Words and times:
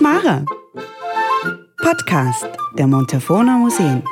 Mare. 0.00 0.44
Podcast 1.78 2.48
der 2.76 2.86
Montefona 2.86 3.58
Museen. 3.58 4.02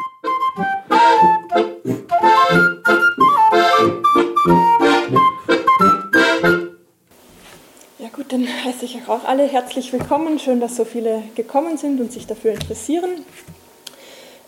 Ja 7.99 8.09
gut, 8.13 8.33
dann 8.33 8.47
heiße 8.47 8.85
ich 8.85 8.99
auch 9.09 9.25
alle 9.25 9.45
herzlich 9.47 9.93
willkommen. 9.93 10.39
Schön, 10.39 10.61
dass 10.61 10.77
so 10.77 10.85
viele 10.85 11.23
gekommen 11.35 11.77
sind 11.77 12.01
und 12.01 12.13
sich 12.13 12.27
dafür 12.27 12.53
interessieren. 12.53 13.25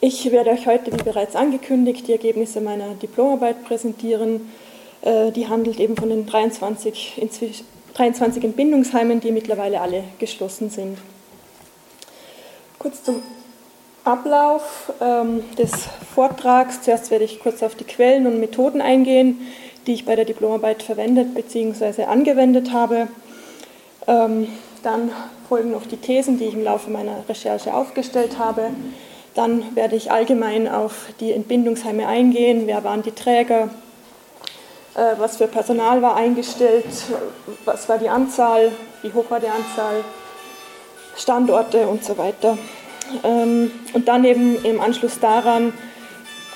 Ich 0.00 0.30
werde 0.30 0.50
euch 0.50 0.66
heute, 0.66 0.92
wie 0.92 1.02
bereits 1.02 1.34
angekündigt, 1.34 2.06
die 2.06 2.12
Ergebnisse 2.12 2.60
meiner 2.60 2.94
Diplomarbeit 2.94 3.64
präsentieren. 3.64 4.52
Äh, 5.02 5.32
die 5.32 5.48
handelt 5.48 5.80
eben 5.80 5.96
von 5.96 6.10
den 6.10 6.26
23, 6.26 7.64
23 7.94 8.44
Entbindungsheimen, 8.44 9.20
die 9.20 9.32
mittlerweile 9.32 9.80
alle 9.80 10.04
geschlossen 10.18 10.70
sind. 10.70 10.98
Kurz 12.84 13.02
zum 13.02 13.22
Ablauf 14.04 14.92
ähm, 15.00 15.42
des 15.56 15.72
Vortrags. 16.14 16.82
Zuerst 16.82 17.10
werde 17.10 17.24
ich 17.24 17.40
kurz 17.40 17.62
auf 17.62 17.74
die 17.74 17.84
Quellen 17.84 18.26
und 18.26 18.40
Methoden 18.40 18.82
eingehen, 18.82 19.40
die 19.86 19.94
ich 19.94 20.04
bei 20.04 20.16
der 20.16 20.26
Diplomarbeit 20.26 20.82
verwendet 20.82 21.32
bzw. 21.32 22.04
angewendet 22.04 22.72
habe. 22.72 23.08
Ähm, 24.06 24.48
dann 24.82 25.10
folgen 25.48 25.70
noch 25.70 25.86
die 25.86 25.96
Thesen, 25.96 26.38
die 26.38 26.44
ich 26.44 26.52
im 26.52 26.62
Laufe 26.62 26.90
meiner 26.90 27.26
Recherche 27.26 27.72
aufgestellt 27.72 28.38
habe. 28.38 28.68
Dann 29.32 29.74
werde 29.74 29.96
ich 29.96 30.12
allgemein 30.12 30.68
auf 30.68 31.06
die 31.20 31.32
Entbindungsheime 31.32 32.06
eingehen. 32.06 32.64
Wer 32.66 32.84
waren 32.84 33.00
die 33.00 33.12
Träger? 33.12 33.70
Äh, 34.94 35.14
was 35.16 35.38
für 35.38 35.46
Personal 35.46 36.02
war 36.02 36.16
eingestellt? 36.16 36.84
Was 37.64 37.88
war 37.88 37.96
die 37.96 38.10
Anzahl? 38.10 38.72
Wie 39.00 39.10
hoch 39.14 39.30
war 39.30 39.40
die 39.40 39.48
Anzahl? 39.48 40.04
Standorte 41.16 41.86
und 41.86 42.04
so 42.04 42.18
weiter. 42.18 42.58
Ähm, 43.22 43.70
und 43.92 44.08
dann 44.08 44.24
eben 44.24 44.64
im 44.64 44.80
Anschluss 44.80 45.20
daran 45.20 45.72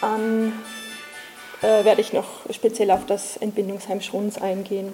an, 0.00 0.53
äh, 1.62 1.84
werde 1.84 2.00
ich 2.00 2.12
noch 2.12 2.27
speziell 2.50 2.91
auf 2.91 3.06
das 3.06 3.37
Entbindungsheim 3.37 4.00
Schruns 4.00 4.41
eingehen. 4.41 4.92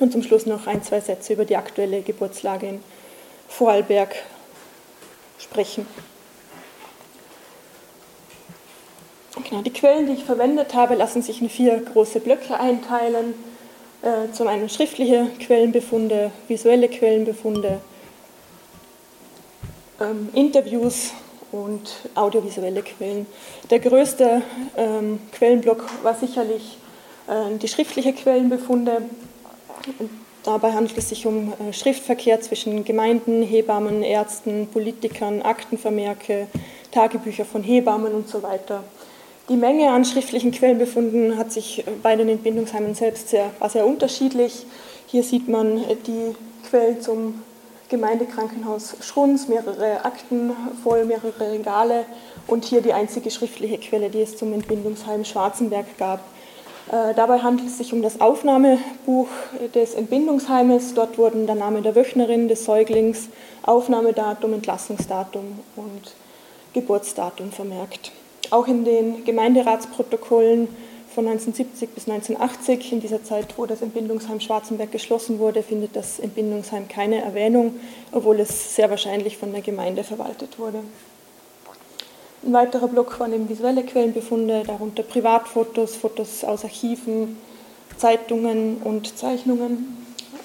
Und 0.00 0.12
zum 0.12 0.22
Schluss 0.22 0.46
noch 0.46 0.66
ein, 0.66 0.82
zwei 0.82 1.00
Sätze 1.00 1.32
über 1.32 1.44
die 1.44 1.56
aktuelle 1.56 2.02
Geburtslage 2.02 2.68
in 2.68 2.80
Vorarlberg 3.48 4.14
sprechen. 5.38 5.86
Genau, 9.48 9.62
die 9.62 9.72
Quellen, 9.72 10.06
die 10.06 10.14
ich 10.14 10.24
verwendet 10.24 10.74
habe, 10.74 10.94
lassen 10.94 11.22
sich 11.22 11.40
in 11.40 11.48
vier 11.48 11.80
große 11.80 12.20
Blöcke 12.20 12.58
einteilen. 12.58 13.34
Äh, 14.02 14.32
zum 14.32 14.46
einen 14.46 14.68
schriftliche 14.68 15.26
Quellenbefunde, 15.40 16.30
visuelle 16.46 16.88
Quellenbefunde, 16.88 17.80
ähm, 20.00 20.28
Interviews 20.32 21.12
und 21.52 21.90
audiovisuelle 22.14 22.82
Quellen. 22.82 23.26
Der 23.70 23.78
größte 23.78 24.42
ähm, 24.76 25.20
Quellenblock 25.32 25.84
war 26.02 26.14
sicherlich 26.14 26.78
äh, 27.26 27.56
die 27.56 27.68
schriftliche 27.68 28.12
Quellenbefunde. 28.12 29.02
Dabei 30.44 30.72
handelt 30.72 30.96
es 30.98 31.08
sich 31.08 31.26
um 31.26 31.52
äh, 31.52 31.72
Schriftverkehr 31.72 32.40
zwischen 32.40 32.84
Gemeinden, 32.84 33.42
Hebammen, 33.42 34.02
Ärzten, 34.02 34.68
Politikern, 34.72 35.42
Aktenvermerke, 35.42 36.46
Tagebücher 36.90 37.44
von 37.44 37.62
Hebammen 37.62 38.12
und 38.12 38.28
so 38.28 38.42
weiter. 38.42 38.84
Die 39.48 39.56
Menge 39.56 39.90
an 39.90 40.04
schriftlichen 40.04 40.50
Quellenbefunden 40.50 41.38
hat 41.38 41.52
sich 41.52 41.84
bei 42.02 42.16
den 42.16 42.28
Entbindungsheimen 42.28 42.94
selbst 42.94 43.30
sehr, 43.30 43.50
war 43.58 43.70
sehr 43.70 43.86
unterschiedlich. 43.86 44.66
Hier 45.06 45.22
sieht 45.22 45.48
man 45.48 45.78
äh, 45.78 45.96
die 46.06 46.34
Quellen 46.68 47.00
zum 47.00 47.42
Gemeindekrankenhaus 47.88 48.96
Schruns, 49.00 49.48
mehrere 49.48 50.04
Akten 50.04 50.52
voll, 50.82 51.04
mehrere 51.04 51.52
Regale 51.52 52.04
und 52.46 52.64
hier 52.64 52.82
die 52.82 52.92
einzige 52.92 53.30
schriftliche 53.30 53.78
Quelle, 53.78 54.10
die 54.10 54.20
es 54.20 54.36
zum 54.36 54.52
Entbindungsheim 54.52 55.24
Schwarzenberg 55.24 55.96
gab. 55.98 56.20
Äh, 56.90 57.14
dabei 57.14 57.38
handelt 57.40 57.68
es 57.68 57.78
sich 57.78 57.92
um 57.92 58.02
das 58.02 58.20
Aufnahmebuch 58.20 59.28
des 59.74 59.94
Entbindungsheimes. 59.94 60.94
Dort 60.94 61.18
wurden 61.18 61.46
der 61.46 61.54
Name 61.54 61.82
der 61.82 61.94
Wöchnerin, 61.94 62.48
des 62.48 62.64
Säuglings, 62.64 63.28
Aufnahmedatum, 63.62 64.54
Entlassungsdatum 64.54 65.58
und 65.76 66.14
Geburtsdatum 66.72 67.52
vermerkt. 67.52 68.12
Auch 68.50 68.66
in 68.66 68.84
den 68.84 69.24
Gemeinderatsprotokollen 69.24 70.68
von 71.18 71.26
1970 71.26 71.88
bis 71.88 72.08
1980, 72.08 72.92
in 72.92 73.00
dieser 73.00 73.24
Zeit, 73.24 73.54
wo 73.56 73.66
das 73.66 73.82
Entbindungsheim 73.82 74.38
Schwarzenberg 74.38 74.92
geschlossen 74.92 75.40
wurde, 75.40 75.64
findet 75.64 75.96
das 75.96 76.20
Entbindungsheim 76.20 76.86
keine 76.86 77.20
Erwähnung, 77.20 77.74
obwohl 78.12 78.38
es 78.38 78.76
sehr 78.76 78.88
wahrscheinlich 78.88 79.36
von 79.36 79.50
der 79.50 79.60
Gemeinde 79.60 80.04
verwaltet 80.04 80.60
wurde. 80.60 80.78
Ein 82.46 82.52
weiterer 82.52 82.86
Block 82.86 83.18
waren 83.18 83.32
eben 83.32 83.48
visuelle 83.48 83.82
Quellenbefunde, 83.82 84.62
darunter 84.64 85.02
Privatfotos, 85.02 85.96
Fotos 85.96 86.44
aus 86.44 86.62
Archiven, 86.62 87.36
Zeitungen 87.96 88.76
und 88.84 89.18
Zeichnungen. 89.18 89.96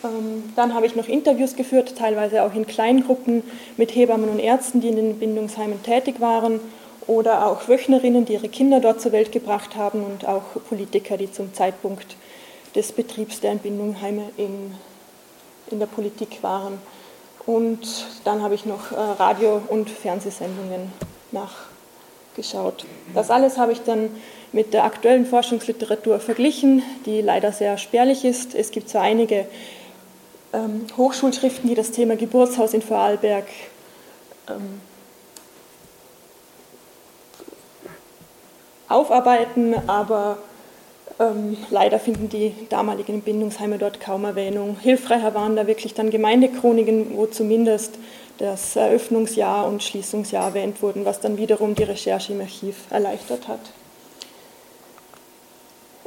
Ähm, 0.03 0.53
dann 0.55 0.73
habe 0.73 0.87
ich 0.87 0.95
noch 0.95 1.07
Interviews 1.07 1.55
geführt, 1.55 1.93
teilweise 1.99 2.41
auch 2.41 2.55
in 2.55 2.65
Kleingruppen 2.65 3.43
mit 3.77 3.93
Hebammen 3.93 4.27
und 4.27 4.39
Ärzten, 4.39 4.81
die 4.81 4.87
in 4.87 4.95
den 4.95 5.11
Entbindungsheimen 5.11 5.83
tätig 5.83 6.19
waren 6.19 6.59
oder 7.07 7.47
auch 7.47 7.67
Wöchnerinnen, 7.67 8.25
die 8.25 8.33
ihre 8.33 8.49
Kinder 8.49 8.79
dort 8.79 9.01
zur 9.01 9.11
Welt 9.11 9.31
gebracht 9.31 9.75
haben 9.75 10.03
und 10.03 10.27
auch 10.27 10.43
Politiker, 10.69 11.17
die 11.17 11.31
zum 11.31 11.53
Zeitpunkt 11.53 12.15
des 12.75 12.91
Betriebs 12.91 13.39
der 13.39 13.51
Entbindungsheime 13.51 14.29
in, 14.37 14.73
in 15.69 15.79
der 15.79 15.85
Politik 15.85 16.41
waren. 16.41 16.79
Und 17.45 18.07
dann 18.23 18.41
habe 18.41 18.55
ich 18.55 18.65
noch 18.65 18.91
äh, 18.91 18.95
Radio- 18.95 19.61
und 19.67 19.89
Fernsehsendungen 19.89 20.91
nachgeschaut. 21.31 22.85
Das 23.13 23.29
alles 23.29 23.57
habe 23.57 23.73
ich 23.73 23.81
dann 23.81 24.09
mit 24.53 24.73
der 24.73 24.85
aktuellen 24.85 25.25
Forschungsliteratur 25.25 26.19
verglichen, 26.19 26.83
die 27.05 27.21
leider 27.21 27.51
sehr 27.51 27.77
spärlich 27.77 28.23
ist. 28.23 28.55
Es 28.55 28.71
gibt 28.71 28.87
zwar 28.87 29.01
einige 29.01 29.45
ähm, 30.53 30.85
Hochschulschriften, 30.95 31.67
die 31.67 31.75
das 31.75 31.91
Thema 31.91 32.15
Geburtshaus 32.15 32.73
in 32.73 32.81
Vorarlberg 32.81 33.47
ähm, 34.49 34.79
aufarbeiten, 38.89 39.75
aber 39.87 40.37
ähm, 41.19 41.57
leider 41.69 41.99
finden 41.99 42.29
die 42.29 42.53
damaligen 42.69 43.21
Bindungsheime 43.21 43.77
dort 43.77 43.99
kaum 43.99 44.25
Erwähnung. 44.25 44.77
Hilfreicher 44.79 45.33
waren 45.33 45.55
da 45.55 45.67
wirklich 45.67 45.93
dann 45.93 46.09
Gemeindechroniken, 46.09 47.15
wo 47.15 47.25
zumindest 47.27 47.95
das 48.39 48.75
Eröffnungsjahr 48.75 49.67
und 49.67 49.83
Schließungsjahr 49.83 50.47
erwähnt 50.47 50.81
wurden, 50.81 51.05
was 51.05 51.19
dann 51.19 51.37
wiederum 51.37 51.75
die 51.75 51.83
Recherche 51.83 52.33
im 52.33 52.41
Archiv 52.41 52.75
erleichtert 52.89 53.47
hat. 53.47 53.59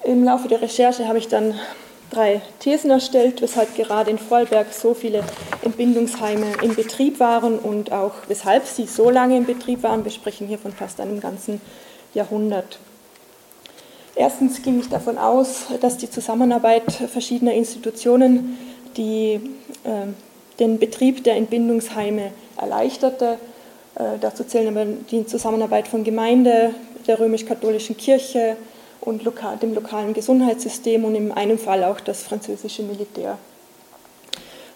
Im 0.04 0.24
Laufe 0.24 0.48
der 0.48 0.60
Recherche 0.60 1.08
habe 1.08 1.18
ich 1.18 1.28
dann 1.28 1.54
drei 2.10 2.40
Thesen 2.60 2.90
erstellt, 2.90 3.42
weshalb 3.42 3.74
gerade 3.74 4.10
in 4.10 4.18
Vorarlberg 4.18 4.72
so 4.72 4.94
viele 4.94 5.24
Entbindungsheime 5.62 6.46
in 6.62 6.74
Betrieb 6.74 7.18
waren 7.20 7.58
und 7.58 7.92
auch 7.92 8.12
weshalb 8.28 8.66
sie 8.66 8.86
so 8.86 9.10
lange 9.10 9.36
in 9.36 9.46
Betrieb 9.46 9.82
waren. 9.82 10.04
Wir 10.04 10.12
sprechen 10.12 10.46
hier 10.46 10.58
von 10.58 10.72
fast 10.72 11.00
einem 11.00 11.20
ganzen 11.20 11.60
Jahrhundert. 12.16 12.78
Erstens 14.16 14.62
ging 14.62 14.80
ich 14.80 14.88
davon 14.88 15.18
aus, 15.18 15.66
dass 15.80 15.98
die 15.98 16.10
Zusammenarbeit 16.10 16.90
verschiedener 16.90 17.52
Institutionen, 17.52 18.58
die 18.96 19.34
äh, 19.84 20.06
den 20.58 20.78
Betrieb 20.78 21.22
der 21.22 21.36
Entbindungsheime 21.36 22.32
erleichterte, 22.56 23.38
äh, 23.94 24.18
dazu 24.20 24.44
zählen 24.44 24.68
aber 24.68 24.86
die 25.10 25.26
Zusammenarbeit 25.26 25.86
von 25.86 26.02
Gemeinde, 26.02 26.74
der 27.06 27.20
römisch-katholischen 27.20 27.96
Kirche 27.96 28.56
und 29.00 29.22
lokal, 29.24 29.58
dem 29.58 29.74
lokalen 29.74 30.14
Gesundheitssystem 30.14 31.04
und 31.04 31.14
in 31.14 31.32
einem 31.32 31.58
Fall 31.58 31.84
auch 31.84 32.00
das 32.00 32.22
französische 32.22 32.82
Militär. 32.82 33.38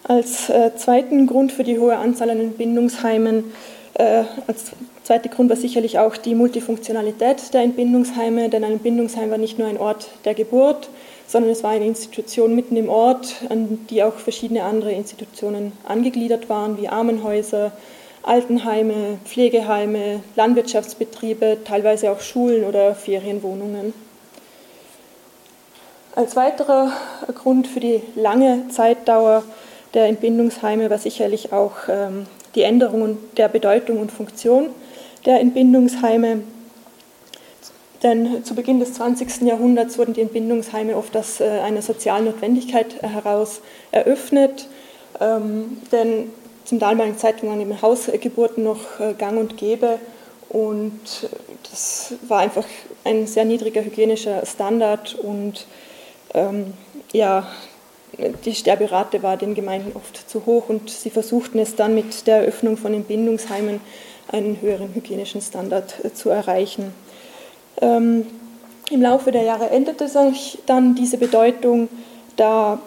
Als 0.03 0.49
äh, 0.49 0.75
zweiten 0.75 1.27
Grund 1.27 1.51
für 1.51 1.63
die 1.63 1.79
hohe 1.79 1.97
Anzahl 1.97 2.29
an 2.29 2.39
Entbindungsheimen 2.39 3.51
als 3.95 4.71
zweiter 5.03 5.29
Grund 5.29 5.49
war 5.49 5.57
sicherlich 5.57 5.99
auch 5.99 6.15
die 6.17 6.35
Multifunktionalität 6.35 7.53
der 7.53 7.61
Entbindungsheime, 7.61 8.49
denn 8.49 8.63
ein 8.63 8.73
Entbindungsheim 8.73 9.29
war 9.29 9.37
nicht 9.37 9.59
nur 9.59 9.67
ein 9.67 9.77
Ort 9.77 10.07
der 10.25 10.33
Geburt, 10.33 10.89
sondern 11.27 11.51
es 11.51 11.63
war 11.63 11.71
eine 11.71 11.85
Institution 11.85 12.55
mitten 12.55 12.75
im 12.75 12.89
Ort, 12.89 13.35
an 13.49 13.85
die 13.89 14.03
auch 14.03 14.15
verschiedene 14.15 14.63
andere 14.63 14.91
Institutionen 14.91 15.71
angegliedert 15.87 16.49
waren, 16.49 16.77
wie 16.77 16.87
Armenhäuser, 16.87 17.71
Altenheime, 18.23 19.17
Pflegeheime, 19.25 20.21
Landwirtschaftsbetriebe, 20.35 21.59
teilweise 21.65 22.11
auch 22.11 22.21
Schulen 22.21 22.65
oder 22.65 22.93
Ferienwohnungen. 22.93 23.93
Als 26.15 26.35
weiterer 26.35 26.91
Grund 27.33 27.67
für 27.67 27.79
die 27.79 28.01
lange 28.15 28.67
Zeitdauer 28.69 29.43
der 29.93 30.07
Entbindungsheime 30.07 30.89
war 30.89 30.97
sicherlich 30.97 31.53
auch 31.53 31.87
ähm, 31.89 32.27
die 32.55 32.63
Änderung 32.63 33.17
der 33.37 33.47
Bedeutung 33.47 33.99
und 33.99 34.11
Funktion 34.11 34.69
der 35.25 35.39
Entbindungsheime. 35.39 36.43
Denn 38.03 38.43
zu 38.43 38.55
Beginn 38.55 38.79
des 38.79 38.93
20. 38.93 39.41
Jahrhunderts 39.41 39.97
wurden 39.97 40.13
die 40.13 40.21
Entbindungsheime 40.21 40.95
oft 40.97 41.15
aus 41.15 41.39
äh, 41.39 41.59
einer 41.59 41.81
sozialen 41.81 42.25
Notwendigkeit 42.25 43.01
heraus 43.01 43.61
eröffnet. 43.91 44.67
Ähm, 45.19 45.77
denn 45.91 46.31
zum 46.65 46.79
damaligen 46.79 47.17
Zeitpunkt 47.17 47.55
waren 47.55 47.81
Hausgeburten 47.81 48.63
noch 48.63 48.99
äh, 48.99 49.13
gang 49.13 49.37
und 49.37 49.57
gäbe. 49.57 49.99
Und 50.49 50.99
das 51.69 52.13
war 52.27 52.39
einfach 52.39 52.65
ein 53.03 53.27
sehr 53.27 53.45
niedriger 53.45 53.83
hygienischer 53.83 54.45
Standard 54.45 55.15
und 55.15 55.65
ähm, 56.33 56.73
ja, 57.13 57.47
die 58.17 58.53
Sterberate 58.53 59.23
war 59.23 59.37
den 59.37 59.55
Gemeinden 59.55 59.93
oft 59.95 60.29
zu 60.29 60.45
hoch 60.45 60.69
und 60.69 60.89
sie 60.89 61.09
versuchten 61.09 61.59
es 61.59 61.75
dann 61.75 61.95
mit 61.95 62.27
der 62.27 62.37
Eröffnung 62.37 62.77
von 62.77 62.91
den 62.91 63.03
Bindungsheimen 63.03 63.79
einen 64.27 64.61
höheren 64.61 64.93
hygienischen 64.93 65.41
Standard 65.41 66.03
äh, 66.03 66.13
zu 66.13 66.29
erreichen. 66.29 66.93
Ähm, 67.81 68.27
Im 68.89 69.01
Laufe 69.01 69.31
der 69.31 69.43
Jahre 69.43 69.69
änderte 69.69 70.07
sich 70.07 70.59
dann 70.65 70.95
diese 70.95 71.17
Bedeutung, 71.17 71.89
da 72.35 72.79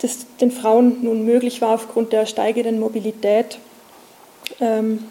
das 0.00 0.26
den 0.40 0.50
Frauen 0.50 1.02
nun 1.02 1.24
möglich 1.24 1.60
war, 1.60 1.74
aufgrund 1.74 2.12
der 2.12 2.26
steigenden 2.26 2.80
Mobilität 2.80 3.58
ähm, 4.60 5.04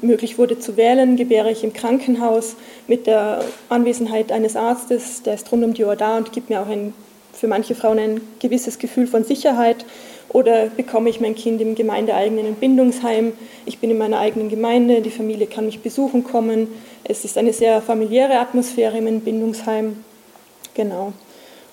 möglich 0.00 0.38
wurde 0.38 0.58
zu 0.58 0.76
wählen, 0.76 1.16
gebäre 1.16 1.50
ich 1.50 1.64
im 1.64 1.72
Krankenhaus 1.72 2.54
mit 2.86 3.06
der 3.06 3.44
Anwesenheit 3.68 4.30
eines 4.30 4.54
Arztes, 4.56 5.22
der 5.22 5.34
ist 5.34 5.50
rund 5.50 5.64
um 5.64 5.74
die 5.74 5.84
Uhr 5.84 5.96
da 5.96 6.16
und 6.16 6.32
gibt 6.32 6.50
mir 6.50 6.60
auch 6.60 6.68
ein, 6.68 6.94
für 7.38 7.46
manche 7.46 7.74
Frauen 7.74 7.98
ein 7.98 8.20
gewisses 8.40 8.78
Gefühl 8.78 9.06
von 9.06 9.24
Sicherheit. 9.24 9.84
Oder 10.30 10.66
bekomme 10.66 11.08
ich 11.08 11.20
mein 11.20 11.34
Kind 11.34 11.60
im 11.60 11.74
gemeindeeigenen 11.74 12.46
Entbindungsheim? 12.46 13.32
Ich 13.64 13.78
bin 13.78 13.90
in 13.90 13.98
meiner 13.98 14.18
eigenen 14.18 14.48
Gemeinde, 14.48 15.00
die 15.00 15.10
Familie 15.10 15.46
kann 15.46 15.66
mich 15.66 15.80
besuchen 15.80 16.24
kommen. 16.24 16.68
Es 17.04 17.24
ist 17.24 17.38
eine 17.38 17.52
sehr 17.52 17.80
familiäre 17.80 18.38
Atmosphäre 18.38 18.98
im 18.98 19.06
Entbindungsheim. 19.06 20.04
Genau. 20.74 21.12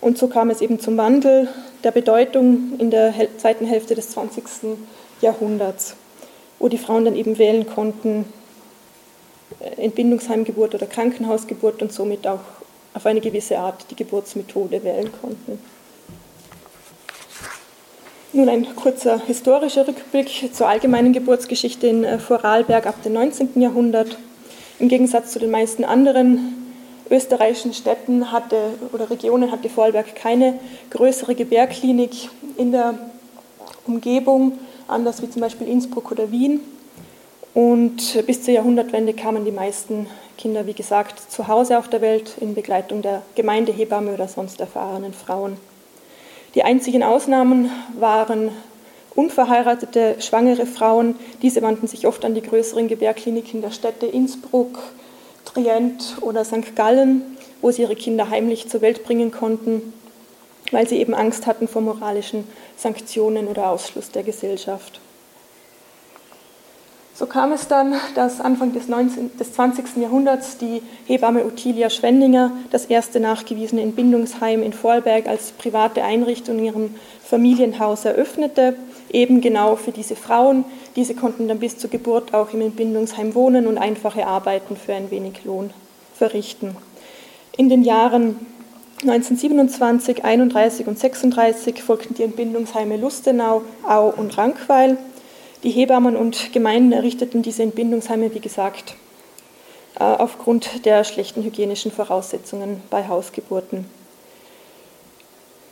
Und 0.02 0.18
so 0.18 0.28
kam 0.28 0.50
es 0.50 0.62
eben 0.62 0.80
zum 0.80 0.98
Wandel 0.98 1.50
der 1.84 1.92
Bedeutung 1.92 2.74
in 2.78 2.92
der 2.92 3.14
zweiten 3.38 3.66
Hälfte 3.66 3.96
des 3.96 4.10
20. 4.12 4.44
Jahrhunderts 5.22 5.96
wo 6.60 6.68
die 6.68 6.78
Frauen 6.78 7.06
dann 7.06 7.16
eben 7.16 7.38
wählen 7.38 7.68
konnten, 7.68 8.26
äh, 9.60 9.82
Entbindungsheimgeburt 9.84 10.76
oder 10.76 10.86
Krankenhausgeburt 10.86 11.82
und 11.82 11.92
somit 11.92 12.28
auch 12.28 12.40
auf 12.96 13.06
eine 13.06 13.22
gewisse 13.22 13.60
Art 13.60 13.86
die 13.92 13.96
Geburtsmethode 13.96 14.84
wählen 14.84 15.12
konnten. 15.22 15.60
Nun 18.34 18.50
ein 18.50 18.76
kurzer 18.76 19.22
historischer 19.26 19.88
Rückblick 19.88 20.54
zur 20.54 20.68
allgemeinen 20.68 21.14
Geburtsgeschichte 21.14 21.88
in 21.88 22.04
äh, 22.04 22.20
Vorarlberg 22.20 22.88
ab 22.88 23.02
dem 23.04 23.14
19. 23.14 23.62
Jahrhundert. 23.62 24.18
Im 24.80 24.90
Gegensatz 24.90 25.32
zu 25.32 25.40
den 25.40 25.52
meisten 25.52 25.86
anderen 25.86 26.54
österreichischen 27.10 27.74
Städten 27.74 28.32
hatte, 28.32 28.58
oder 28.92 29.10
Regionen 29.10 29.52
hatte 29.52 29.70
Vorarlberg 29.70 30.16
keine 30.16 30.60
größere 30.90 31.36
Gebärklinik 31.36 32.30
in 32.58 32.72
der 32.72 32.98
Umgebung 33.86 34.58
anders 34.88 35.22
wie 35.22 35.30
zum 35.30 35.42
Beispiel 35.42 35.68
Innsbruck 35.68 36.12
oder 36.12 36.32
Wien. 36.32 36.60
Und 37.56 38.28
bis 38.28 38.44
zur 38.44 38.54
Jahrhundertwende 38.54 39.14
kamen 39.14 39.46
die 39.46 39.52
meisten 39.52 40.08
Kinder, 40.38 40.68
wie 40.68 40.74
gesagt, 40.74 41.32
zu 41.32 41.48
Hause 41.48 41.80
auf 41.80 41.88
der 41.88 42.02
Welt 42.02 42.34
in 42.42 42.54
Begleitung 42.54 43.02
der 43.02 43.22
Gemeindehebamme 43.36 44.14
oder 44.14 44.28
sonst 44.28 44.60
erfahrenen 44.60 45.14
Frauen. 45.14 45.56
Die 46.54 46.64
einzigen 46.64 47.02
Ausnahmen 47.02 47.72
waren 47.98 48.52
unverheiratete, 49.16 50.18
schwangere 50.20 50.66
Frauen. 50.66 51.16
Diese 51.42 51.62
wandten 51.62 51.88
sich 51.88 52.06
oft 52.06 52.26
an 52.26 52.36
die 52.36 52.42
größeren 52.42 52.90
Gebärkliniken 52.90 53.62
der 53.62 53.72
Städte 53.72 54.06
Innsbruck, 54.06 54.78
Trient 55.46 56.18
oder 56.20 56.44
St. 56.44 56.76
Gallen, 56.76 57.22
wo 57.62 57.72
sie 57.72 57.84
ihre 57.84 57.96
Kinder 57.96 58.30
heimlich 58.30 58.68
zur 58.68 58.82
Welt 58.82 59.06
bringen 59.06 59.32
konnten, 59.32 59.94
weil 60.72 60.90
sie 60.90 60.98
eben 61.00 61.14
Angst 61.14 61.48
hatten 61.48 61.70
vor 61.70 61.82
moralischen 61.82 62.46
Sanktionen 62.76 63.48
oder 63.48 63.70
Ausschluss 63.70 64.12
der 64.12 64.24
Gesellschaft. 64.24 65.00
So 67.18 67.28
kam 67.28 67.54
es 67.54 67.70
dann, 67.70 67.96
dass 68.16 68.42
Anfang 68.42 68.74
des, 68.74 68.90
19, 68.90 69.38
des 69.38 69.54
20. 69.54 69.96
Jahrhunderts 70.02 70.58
die 70.58 70.82
Hebamme 71.06 71.46
Ottilia 71.46 71.90
Schwendinger 71.90 72.52
das 72.72 72.88
erste 72.88 73.22
nachgewiesene 73.22 73.82
Entbindungsheim 73.82 74.62
in 74.62 74.74
Vorarlberg 74.74 75.26
als 75.26 75.54
private 75.54 76.04
Einrichtung 76.04 76.60
in 76.60 76.66
ihrem 76.66 76.96
Familienhaus 77.24 78.04
eröffnete, 78.04 78.76
eben 79.14 79.40
genau 79.40 79.78
für 79.78 79.94
diese 79.94 80.18
Frauen. 80.18 80.66
Diese 80.98 81.16
konnten 81.16 81.48
dann 81.48 81.60
bis 81.60 81.78
zur 81.78 81.90
Geburt 81.90 82.34
auch 82.34 82.52
im 82.52 82.60
Entbindungsheim 82.60 83.34
wohnen 83.34 83.66
und 83.66 83.78
einfache 83.78 84.28
Arbeiten 84.28 84.76
für 84.76 84.94
ein 84.94 85.10
wenig 85.10 85.46
Lohn 85.46 85.70
verrichten. 86.14 86.76
In 87.56 87.70
den 87.70 87.84
Jahren 87.84 88.46
1927, 89.04 90.26
31 90.26 90.86
und 90.88 91.00
36 91.00 91.82
folgten 91.82 92.16
die 92.16 92.24
Entbindungsheime 92.24 92.98
Lustenau, 92.98 93.62
Au 93.88 94.10
und 94.10 94.38
Rankweil. 94.38 94.98
Die 95.66 95.72
Hebammen 95.72 96.16
und 96.16 96.54
Gemeinden 96.54 96.92
errichteten 96.92 97.42
diese 97.42 97.64
Entbindungsheime, 97.64 98.32
wie 98.36 98.40
gesagt, 98.40 98.94
äh, 99.96 100.04
aufgrund 100.04 100.86
der 100.86 101.04
schlechten 101.04 101.44
hygienischen 101.44 101.92
Voraussetzungen 101.92 102.84
bei 102.92 103.08
Hausgeburten. 103.08 103.86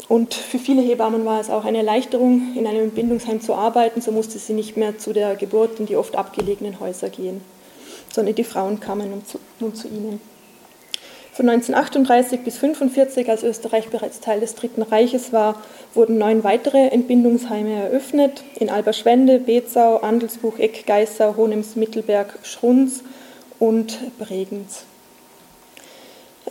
Und 0.07 0.33
für 0.33 0.57
viele 0.57 0.81
Hebammen 0.81 1.25
war 1.25 1.39
es 1.39 1.51
auch 1.51 1.63
eine 1.63 1.77
Erleichterung, 1.77 2.55
in 2.55 2.65
einem 2.65 2.85
Entbindungsheim 2.85 3.39
zu 3.39 3.53
arbeiten. 3.53 4.01
So 4.01 4.11
musste 4.11 4.39
sie 4.39 4.53
nicht 4.53 4.77
mehr 4.77 4.97
zu 4.97 5.13
der 5.13 5.35
Geburt 5.35 5.79
in 5.79 5.85
die 5.85 5.95
oft 5.95 6.15
abgelegenen 6.15 6.79
Häuser 6.79 7.09
gehen, 7.09 7.41
sondern 8.11 8.33
die 8.33 8.43
Frauen 8.43 8.79
kamen 8.79 9.11
nun 9.11 9.23
zu, 9.27 9.37
nun 9.59 9.75
zu 9.75 9.87
ihnen. 9.89 10.19
Von 11.33 11.49
1938 11.49 12.41
bis 12.41 12.55
1945, 12.57 13.27
als 13.27 13.41
Österreich 13.41 13.87
bereits 13.87 14.19
Teil 14.19 14.39
des 14.39 14.53
Dritten 14.53 14.83
Reiches 14.83 15.33
war, 15.33 15.55
wurden 15.95 16.19
neun 16.19 16.43
weitere 16.43 16.89
Entbindungsheime 16.89 17.73
eröffnet 17.73 18.43
in 18.59 18.69
Alberschwende, 18.69 19.39
Bezau, 19.39 19.97
Andelsbuch, 19.97 20.59
Eck, 20.59 20.85
Geissau, 20.85 21.35
Honems, 21.35 21.75
Mittelberg, 21.75 22.37
Schrunz 22.43 23.01
und 23.57 23.97
Bregenz. 24.19 24.83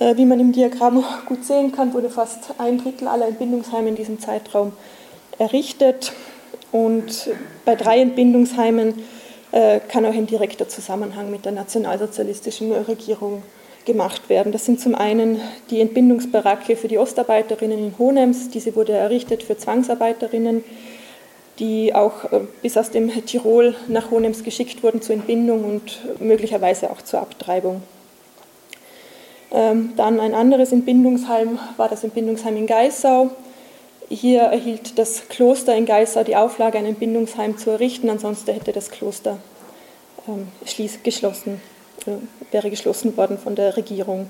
Äh, 0.01 0.17
wie 0.17 0.25
man 0.25 0.41
im 0.41 0.51
Diagramm 0.51 1.05
gut 1.27 1.45
sehen 1.45 1.71
kann, 1.71 1.95
wurde 1.95 2.11
fast 2.11 2.55
ein 2.59 2.79
Drittel 2.79 3.07
aller 3.07 3.29
Entbindungsheime 3.29 3.89
in 3.89 3.95
diesem 3.95 4.19
Zeitraum 4.19 4.73
errichtet. 5.39 6.13
Und 6.73 7.31
bei 7.65 7.77
drei 7.77 8.01
Entbindungsheimen 8.01 8.95
äh, 9.53 9.79
kann 9.79 10.05
auch 10.07 10.15
ein 10.15 10.27
direkter 10.27 10.69
Zusammenhang 10.69 11.31
mit 11.31 11.45
der 11.45 11.53
nationalsozialistischen 11.53 12.73
Regierung 12.73 13.45
gemacht 13.85 14.29
werden. 14.29 14.53
Das 14.53 14.65
sind 14.65 14.81
zum 14.81 14.95
einen 14.95 15.41
die 15.71 15.81
Entbindungsbaracke 15.81 16.77
für 16.77 16.89
die 16.89 16.99
Ostarbeiterinnen 16.99 17.79
in 17.79 17.99
Honems. 17.99 18.51
Diese 18.51 18.75
wurde 18.77 18.93
errichtet 18.93 19.43
für 19.43 19.57
Zwangsarbeiterinnen, 19.57 20.65
die 21.59 21.95
auch 21.95 22.33
äh, 22.33 22.41
bis 22.63 22.77
aus 22.77 22.91
dem 22.91 23.11
Tirol 23.27 23.75
nach 23.89 24.11
Honems 24.11 24.45
geschickt 24.45 24.83
wurden 24.83 25.03
zur 25.03 25.15
Entbindung 25.15 25.65
und 25.65 26.21
möglicherweise 26.21 26.91
auch 26.91 27.03
zur 27.03 27.21
Abtreibung. 27.21 27.83
Ähm, 29.51 29.93
dann 29.97 30.21
ein 30.21 30.35
anderes 30.35 30.73
Entbindungsheim 30.73 31.59
war 31.77 31.89
das 31.89 32.05
Entbindungsheim 32.05 32.57
in 32.57 32.67
Geissau. 32.67 33.31
Hier 34.09 34.43
erhielt 34.43 34.99
das 34.99 35.29
Kloster 35.29 35.75
in 35.75 35.87
Geissau 35.87 36.25
die 36.25 36.37
Auflage, 36.37 36.79
ein 36.79 36.87
Entbindungsheim 36.87 37.59
zu 37.59 37.71
errichten, 37.71 38.11
ansonsten 38.11 38.53
hätte 38.53 38.73
das 38.73 38.91
Kloster 38.91 39.39
ähm, 40.29 40.49
geschlossen 41.03 41.61
wäre 42.51 42.71
geschlossen 42.71 43.17
worden 43.17 43.39
von 43.39 43.55
der 43.55 43.77
Regierung. 43.77 44.29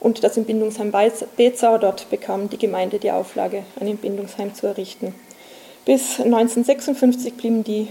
Und 0.00 0.24
das 0.24 0.36
Entbindungsheim 0.36 0.92
Bezau, 1.36 1.78
dort 1.78 2.10
bekam 2.10 2.50
die 2.50 2.58
Gemeinde 2.58 2.98
die 2.98 3.12
Auflage, 3.12 3.62
ein 3.78 3.86
Entbindungsheim 3.86 4.54
zu 4.54 4.66
errichten. 4.66 5.14
Bis 5.84 6.20
1956 6.20 7.34
blieben 7.34 7.64
die 7.64 7.88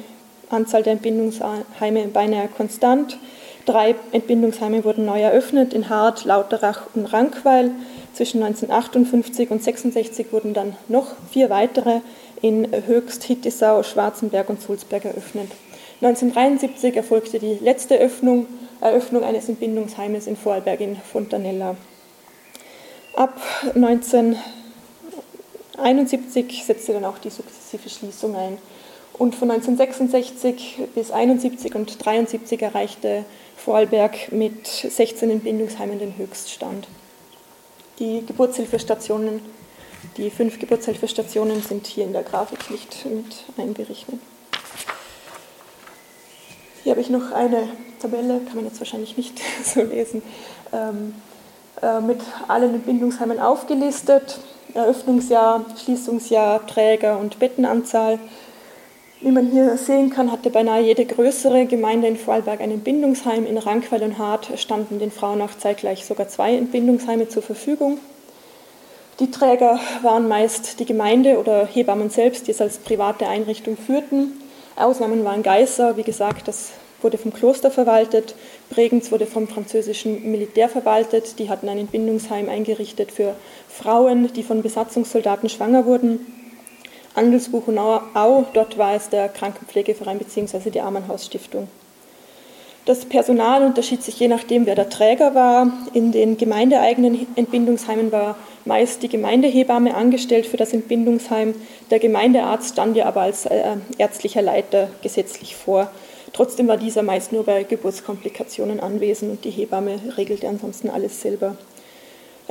Anzahl 0.49 0.83
der 0.83 0.93
Entbindungsheime 0.93 2.07
beinahe 2.07 2.49
konstant. 2.49 3.17
Drei 3.65 3.95
Entbindungsheime 4.11 4.83
wurden 4.83 5.05
neu 5.05 5.21
eröffnet, 5.21 5.73
in 5.73 5.89
Hart, 5.89 6.25
Lauterach 6.25 6.87
und 6.93 7.05
Rankweil. 7.05 7.71
Zwischen 8.13 8.43
1958 8.43 9.51
und 9.51 9.59
1966 9.59 10.33
wurden 10.33 10.53
dann 10.53 10.75
noch 10.89 11.07
vier 11.31 11.49
weitere 11.49 12.01
in 12.41 12.67
Höchst, 12.87 13.23
Hittisau, 13.23 13.83
Schwarzenberg 13.83 14.49
und 14.49 14.61
Sulzberg 14.61 15.05
eröffnet. 15.05 15.51
1973 16.01 16.95
erfolgte 16.97 17.39
die 17.39 17.57
letzte 17.61 17.97
Öffnung 17.97 18.47
Eröffnung 18.81 19.23
eines 19.23 19.47
Entbindungsheimes 19.47 20.27
in 20.27 20.35
Vorarlberg 20.35 20.81
in 20.81 20.97
Fontanella. 20.97 21.77
Ab 23.15 23.39
1971 23.75 26.65
setzte 26.65 26.91
dann 26.93 27.05
auch 27.05 27.19
die 27.19 27.29
sukzessive 27.29 27.87
Schließung 27.89 28.35
ein. 28.35 28.57
Und 29.13 29.35
von 29.35 29.51
1966 29.51 30.79
bis 30.95 31.11
1971 31.11 31.75
und 31.75 31.91
1973 31.91 32.61
erreichte 32.61 33.25
Vorarlberg 33.55 34.31
mit 34.31 34.65
16 34.65 35.29
Entbindungsheimen 35.29 35.99
den 35.99 36.17
Höchststand. 36.17 36.87
Die 37.99 38.25
Geburtshilfestationen, 38.25 39.41
die 40.17 40.31
fünf 40.31 40.57
Geburtshilfestationen 40.57 41.61
sind 41.61 41.85
hier 41.85 42.05
in 42.05 42.13
der 42.13 42.23
Grafik 42.23 42.71
nicht 42.71 43.05
mit 43.05 43.43
einberechnet. 43.57 44.19
Hier 46.83 46.91
habe 46.91 47.01
ich 47.01 47.09
noch 47.11 47.31
eine 47.31 47.67
Tabelle, 48.01 48.41
kann 48.47 48.55
man 48.55 48.65
jetzt 48.65 48.79
wahrscheinlich 48.79 49.15
nicht 49.15 49.39
so 49.63 49.81
lesen, 49.81 50.23
ähm, 50.73 51.13
äh, 51.81 52.01
mit 52.01 52.19
allen 52.47 52.73
Entbindungsheimen 52.73 53.39
aufgelistet. 53.39 54.39
Eröffnungsjahr, 54.73 55.65
Schließungsjahr, 55.83 56.65
Träger 56.65 57.19
und 57.19 57.39
Bettenanzahl. 57.39 58.19
Wie 59.19 59.31
man 59.31 59.51
hier 59.51 59.77
sehen 59.77 60.09
kann, 60.09 60.31
hatte 60.31 60.49
beinahe 60.49 60.81
jede 60.81 61.05
größere 61.05 61.67
Gemeinde 61.67 62.07
in 62.07 62.17
Vorarlberg 62.17 62.61
ein 62.61 62.71
Entbindungsheim. 62.71 63.45
In 63.45 63.57
Rankweil 63.59 64.01
und 64.01 64.17
Hart 64.17 64.47
standen 64.55 64.97
den 64.97 65.11
Frauen 65.11 65.41
auch 65.41 65.55
zeitgleich 65.59 66.05
sogar 66.05 66.29
zwei 66.29 66.55
Entbindungsheime 66.55 67.27
zur 67.27 67.43
Verfügung. 67.43 67.99
Die 69.19 69.29
Träger 69.29 69.79
waren 70.01 70.27
meist 70.27 70.79
die 70.79 70.85
Gemeinde 70.85 71.37
oder 71.37 71.67
Hebammen 71.67 72.09
selbst, 72.09 72.47
die 72.47 72.51
es 72.51 72.61
als 72.61 72.79
private 72.79 73.27
Einrichtung 73.27 73.77
führten. 73.77 74.40
Ausnahmen 74.75 75.23
waren 75.23 75.43
Geißer, 75.43 75.97
wie 75.97 76.03
gesagt, 76.03 76.47
das 76.47 76.71
wurde 77.01 77.17
vom 77.17 77.33
Kloster 77.33 77.71
verwaltet. 77.71 78.35
Bregenz 78.69 79.11
wurde 79.11 79.25
vom 79.25 79.47
französischen 79.47 80.31
Militär 80.31 80.69
verwaltet. 80.69 81.39
Die 81.39 81.49
hatten 81.49 81.67
ein 81.67 81.77
Entbindungsheim 81.77 82.49
eingerichtet 82.49 83.11
für 83.11 83.35
Frauen, 83.67 84.31
die 84.33 84.43
von 84.43 84.61
Besatzungssoldaten 84.61 85.49
schwanger 85.49 85.85
wurden. 85.85 86.19
Andelsbuch 87.13 87.67
und 87.67 87.77
Au, 87.77 88.45
dort 88.53 88.77
war 88.77 88.95
es 88.95 89.09
der 89.09 89.27
Krankenpflegeverein 89.29 90.17
bzw. 90.17 90.69
die 90.69 90.81
Armenhausstiftung. 90.81 91.67
Das 92.85 93.05
Personal 93.05 93.63
unterschied 93.63 94.01
sich 94.01 94.19
je 94.19 94.27
nachdem, 94.27 94.65
wer 94.65 94.73
der 94.73 94.89
Träger 94.89 95.35
war. 95.35 95.71
In 95.93 96.11
den 96.11 96.37
gemeindeeigenen 96.37 97.27
Entbindungsheimen 97.35 98.11
war 98.11 98.35
meist 98.65 99.03
die 99.03 99.09
Gemeindehebamme 99.09 99.93
angestellt 99.93 100.47
für 100.47 100.57
das 100.57 100.73
Entbindungsheim. 100.73 101.53
Der 101.91 101.99
Gemeindearzt 101.99 102.73
stand 102.73 102.97
ja 102.97 103.05
aber 103.05 103.21
als 103.21 103.45
äh, 103.45 103.77
ärztlicher 103.99 104.41
Leiter 104.41 104.89
gesetzlich 105.03 105.55
vor. 105.55 105.91
Trotzdem 106.33 106.67
war 106.67 106.77
dieser 106.77 107.03
meist 107.03 107.31
nur 107.31 107.43
bei 107.43 107.63
Geburtskomplikationen 107.63 108.79
anwesend 108.79 109.31
und 109.31 109.45
die 109.45 109.51
Hebamme 109.51 109.99
regelte 110.17 110.47
ansonsten 110.47 110.89
alles 110.89 111.21
selber. 111.21 111.57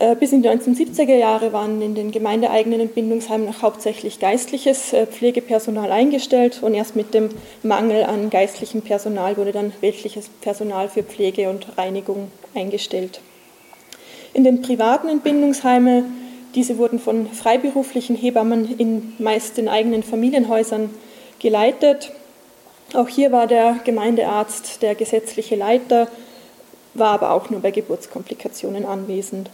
Äh, 0.00 0.16
bis 0.16 0.32
in 0.32 0.40
die 0.40 0.48
1970er 0.48 1.14
Jahre 1.14 1.52
waren 1.52 1.82
in 1.82 1.94
den 1.94 2.10
gemeindeeigenen 2.10 2.80
Entbindungsheimen 2.80 3.60
hauptsächlich 3.60 4.18
geistliches 4.18 4.94
äh, 4.94 5.06
Pflegepersonal 5.06 5.92
eingestellt 5.92 6.60
und 6.62 6.72
erst 6.72 6.96
mit 6.96 7.12
dem 7.12 7.28
Mangel 7.62 8.04
an 8.04 8.30
geistlichem 8.30 8.80
Personal 8.80 9.36
wurde 9.36 9.52
dann 9.52 9.74
weltliches 9.82 10.30
Personal 10.40 10.88
für 10.88 11.02
Pflege 11.02 11.50
und 11.50 11.76
Reinigung 11.76 12.32
eingestellt. 12.54 13.20
In 14.32 14.42
den 14.42 14.62
privaten 14.62 15.06
Entbindungsheimen, 15.06 16.04
diese 16.54 16.78
wurden 16.78 16.98
von 16.98 17.26
freiberuflichen 17.26 18.16
Hebammen 18.16 18.78
in 18.78 19.12
meist 19.18 19.58
den 19.58 19.68
eigenen 19.68 20.02
Familienhäusern 20.02 20.88
geleitet. 21.40 22.10
Auch 22.94 23.08
hier 23.08 23.32
war 23.32 23.46
der 23.46 23.76
Gemeindearzt 23.84 24.80
der 24.80 24.94
gesetzliche 24.94 25.56
Leiter, 25.56 26.08
war 26.94 27.08
aber 27.08 27.32
auch 27.32 27.50
nur 27.50 27.60
bei 27.60 27.70
Geburtskomplikationen 27.70 28.86
anwesend. 28.86 29.50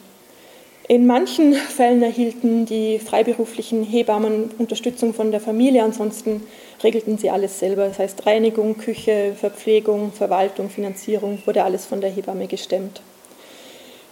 In 0.88 1.06
manchen 1.06 1.52
Fällen 1.54 2.00
erhielten 2.02 2.64
die 2.64 3.00
freiberuflichen 3.00 3.82
Hebammen 3.82 4.50
Unterstützung 4.58 5.14
von 5.14 5.32
der 5.32 5.40
Familie, 5.40 5.82
ansonsten 5.82 6.46
regelten 6.84 7.18
sie 7.18 7.28
alles 7.28 7.58
selber. 7.58 7.88
Das 7.88 7.98
heißt 7.98 8.24
Reinigung, 8.24 8.78
Küche, 8.78 9.34
Verpflegung, 9.38 10.12
Verwaltung, 10.12 10.70
Finanzierung 10.70 11.42
wurde 11.44 11.64
alles 11.64 11.86
von 11.86 12.00
der 12.00 12.10
Hebamme 12.10 12.46
gestemmt. 12.46 13.00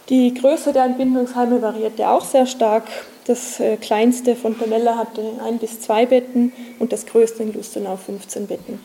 Die 0.09 0.33
Größe 0.33 0.73
der 0.73 0.83
Entbindungsheime 0.83 1.61
variierte 1.61 2.09
auch 2.09 2.25
sehr 2.25 2.45
stark. 2.45 2.83
Das 3.25 3.59
äh, 3.61 3.77
kleinste 3.77 4.35
von 4.35 4.57
Pamela 4.57 4.97
hatte 4.97 5.21
ein 5.45 5.57
bis 5.59 5.79
zwei 5.79 6.05
Betten 6.05 6.51
und 6.79 6.91
das 6.91 7.05
größte 7.05 7.41
in 7.43 7.53
Lustenau 7.53 7.95
15 7.95 8.47
Betten. 8.47 8.79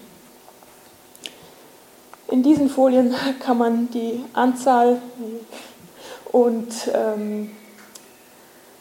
In 2.31 2.45
diesen 2.45 2.71
Folien 2.71 3.15
kann 3.41 3.59
man 3.59 3.91
die 3.91 4.21
Anzahl 4.33 5.03
und 6.31 6.73
ähm, 6.95 7.51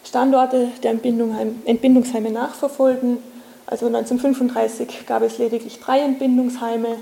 Standorte 0.10 0.70
der 0.82 0.92
Entbindungsheime 0.92 2.32
nachverfolgen. 2.32 3.20
Also 3.68 3.86
1935 3.86 5.06
gab 5.06 5.22
es 5.22 5.38
lediglich 5.38 5.80
drei 5.80 6.00
Entbindungsheime. 6.00 6.96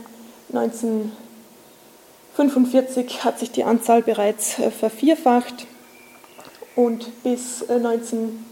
1945 0.53 3.23
hat 3.23 3.39
sich 3.39 3.51
die 3.51 3.63
Anzahl 3.63 4.01
bereits 4.01 4.59
äh, 4.59 4.71
vervierfacht 4.71 5.67
und 6.75 7.23
bis, 7.23 7.63
19, 7.69 8.45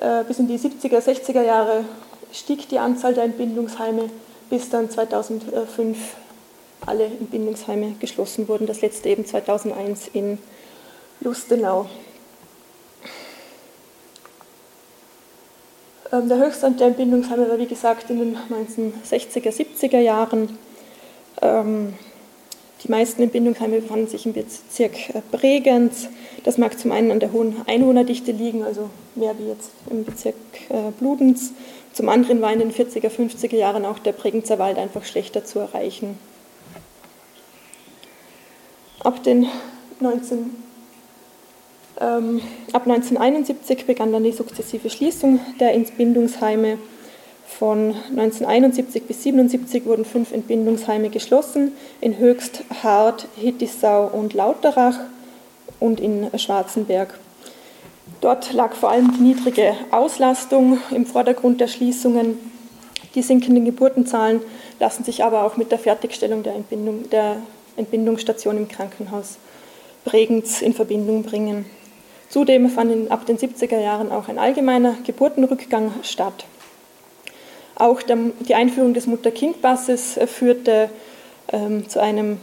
äh, 0.00 0.20
äh, 0.20 0.24
bis 0.24 0.38
in 0.38 0.48
die 0.48 0.58
70er, 0.58 1.00
60er 1.00 1.42
Jahre 1.42 1.84
stieg 2.32 2.70
die 2.70 2.78
Anzahl 2.78 3.12
der 3.12 3.24
Entbindungsheime, 3.24 4.08
bis 4.48 4.70
dann 4.70 4.88
2005 4.88 5.98
alle 6.86 7.04
Entbindungsheime 7.04 7.96
geschlossen 8.00 8.48
wurden. 8.48 8.66
Das 8.66 8.80
letzte 8.80 9.10
eben 9.10 9.26
2001 9.26 10.08
in 10.14 10.38
Lustenau. 11.20 11.90
Der 16.22 16.38
Höchststand 16.38 16.80
der 16.80 16.88
Entbindungsheime 16.88 17.48
war, 17.48 17.58
wie 17.58 17.66
gesagt, 17.66 18.10
in 18.10 18.18
den 18.18 18.36
1960er, 18.36 19.50
70er 19.50 19.98
Jahren. 19.98 20.58
Ähm, 21.42 21.94
die 22.82 22.90
meisten 22.90 23.22
Entbindungsheime 23.22 23.80
befanden 23.80 24.08
sich 24.08 24.26
im 24.26 24.34
Bezirk 24.34 25.10
äh, 25.10 25.22
Bregenz. 25.32 26.08
Das 26.44 26.58
mag 26.58 26.78
zum 26.78 26.92
einen 26.92 27.10
an 27.10 27.20
der 27.20 27.32
hohen 27.32 27.56
Einwohnerdichte 27.66 28.32
liegen, 28.32 28.62
also 28.62 28.90
mehr 29.14 29.34
wie 29.38 29.48
jetzt 29.48 29.70
im 29.90 30.04
Bezirk 30.04 30.34
äh, 30.68 30.90
Bludenz. 30.98 31.52
Zum 31.92 32.08
anderen 32.08 32.42
war 32.42 32.52
in 32.52 32.58
den 32.58 32.72
40er, 32.72 33.08
50er 33.08 33.56
Jahren 33.56 33.84
auch 33.84 33.98
der 33.98 34.12
Bregenzer 34.12 34.58
Wald 34.58 34.78
einfach 34.78 35.04
schlechter 35.04 35.44
zu 35.44 35.60
erreichen. 35.60 36.18
Ab 39.00 39.22
den 39.22 39.46
19 40.00 40.63
ähm, 42.00 42.40
ab 42.72 42.86
1971 42.86 43.86
begann 43.86 44.12
dann 44.12 44.24
die 44.24 44.32
sukzessive 44.32 44.90
Schließung 44.90 45.40
der 45.60 45.74
Entbindungsheime. 45.74 46.78
Von 47.46 47.94
1971 48.10 49.04
bis 49.04 49.18
1977 49.18 49.84
wurden 49.84 50.04
fünf 50.04 50.32
Entbindungsheime 50.32 51.10
geschlossen, 51.10 51.72
in 52.00 52.18
Höchst, 52.18 52.64
Hart, 52.82 53.28
Hittisau 53.36 54.08
und 54.08 54.34
Lauterach 54.34 54.98
und 55.78 56.00
in 56.00 56.30
Schwarzenberg. 56.36 57.18
Dort 58.20 58.52
lag 58.52 58.74
vor 58.74 58.90
allem 58.90 59.12
die 59.12 59.22
niedrige 59.22 59.74
Auslastung 59.90 60.78
im 60.90 61.06
Vordergrund 61.06 61.60
der 61.60 61.68
Schließungen. 61.68 62.38
Die 63.14 63.22
sinkenden 63.22 63.64
Geburtenzahlen 63.64 64.40
lassen 64.80 65.04
sich 65.04 65.22
aber 65.22 65.44
auch 65.44 65.56
mit 65.56 65.70
der 65.70 65.78
Fertigstellung 65.78 66.42
der, 66.42 66.54
Entbindung, 66.54 67.08
der 67.10 67.36
Entbindungsstation 67.76 68.56
im 68.56 68.68
Krankenhaus 68.68 69.36
Bregenz 70.04 70.60
in 70.60 70.74
Verbindung 70.74 71.22
bringen. 71.22 71.66
Zudem 72.34 72.68
fand 72.68 73.12
ab 73.12 73.26
den 73.26 73.38
70er 73.38 73.78
Jahren 73.78 74.10
auch 74.10 74.26
ein 74.26 74.40
allgemeiner 74.40 74.96
Geburtenrückgang 75.06 75.92
statt. 76.02 76.46
Auch 77.76 78.02
der, 78.02 78.18
die 78.40 78.56
Einführung 78.56 78.92
des 78.92 79.06
Mutter-Kind-Passes 79.06 80.18
führte 80.26 80.90
ähm, 81.52 81.88
zu 81.88 82.02
einem, 82.02 82.38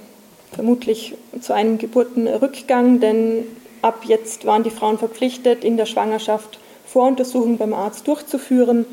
vermutlich 0.54 1.16
zu 1.42 1.52
einem 1.52 1.78
Geburtenrückgang, 1.78 3.02
denn 3.02 3.44
ab 3.82 4.04
jetzt 4.06 4.46
waren 4.46 4.64
die 4.64 4.70
Frauen 4.70 4.98
verpflichtet, 4.98 5.66
in 5.66 5.76
der 5.76 5.86
Schwangerschaft 5.86 6.60
Voruntersuchungen 6.86 7.58
beim 7.58 7.74
Arzt 7.74 8.08
durchzuführen. 8.08 8.86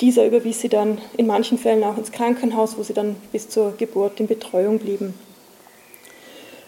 Dieser 0.00 0.24
überwies 0.24 0.62
sie 0.62 0.70
dann 0.70 0.96
in 1.18 1.26
manchen 1.26 1.58
Fällen 1.58 1.84
auch 1.84 1.98
ins 1.98 2.10
Krankenhaus, 2.10 2.78
wo 2.78 2.82
sie 2.82 2.94
dann 2.94 3.16
bis 3.32 3.50
zur 3.50 3.76
Geburt 3.76 4.18
in 4.18 4.28
Betreuung 4.28 4.78
blieben. 4.78 5.12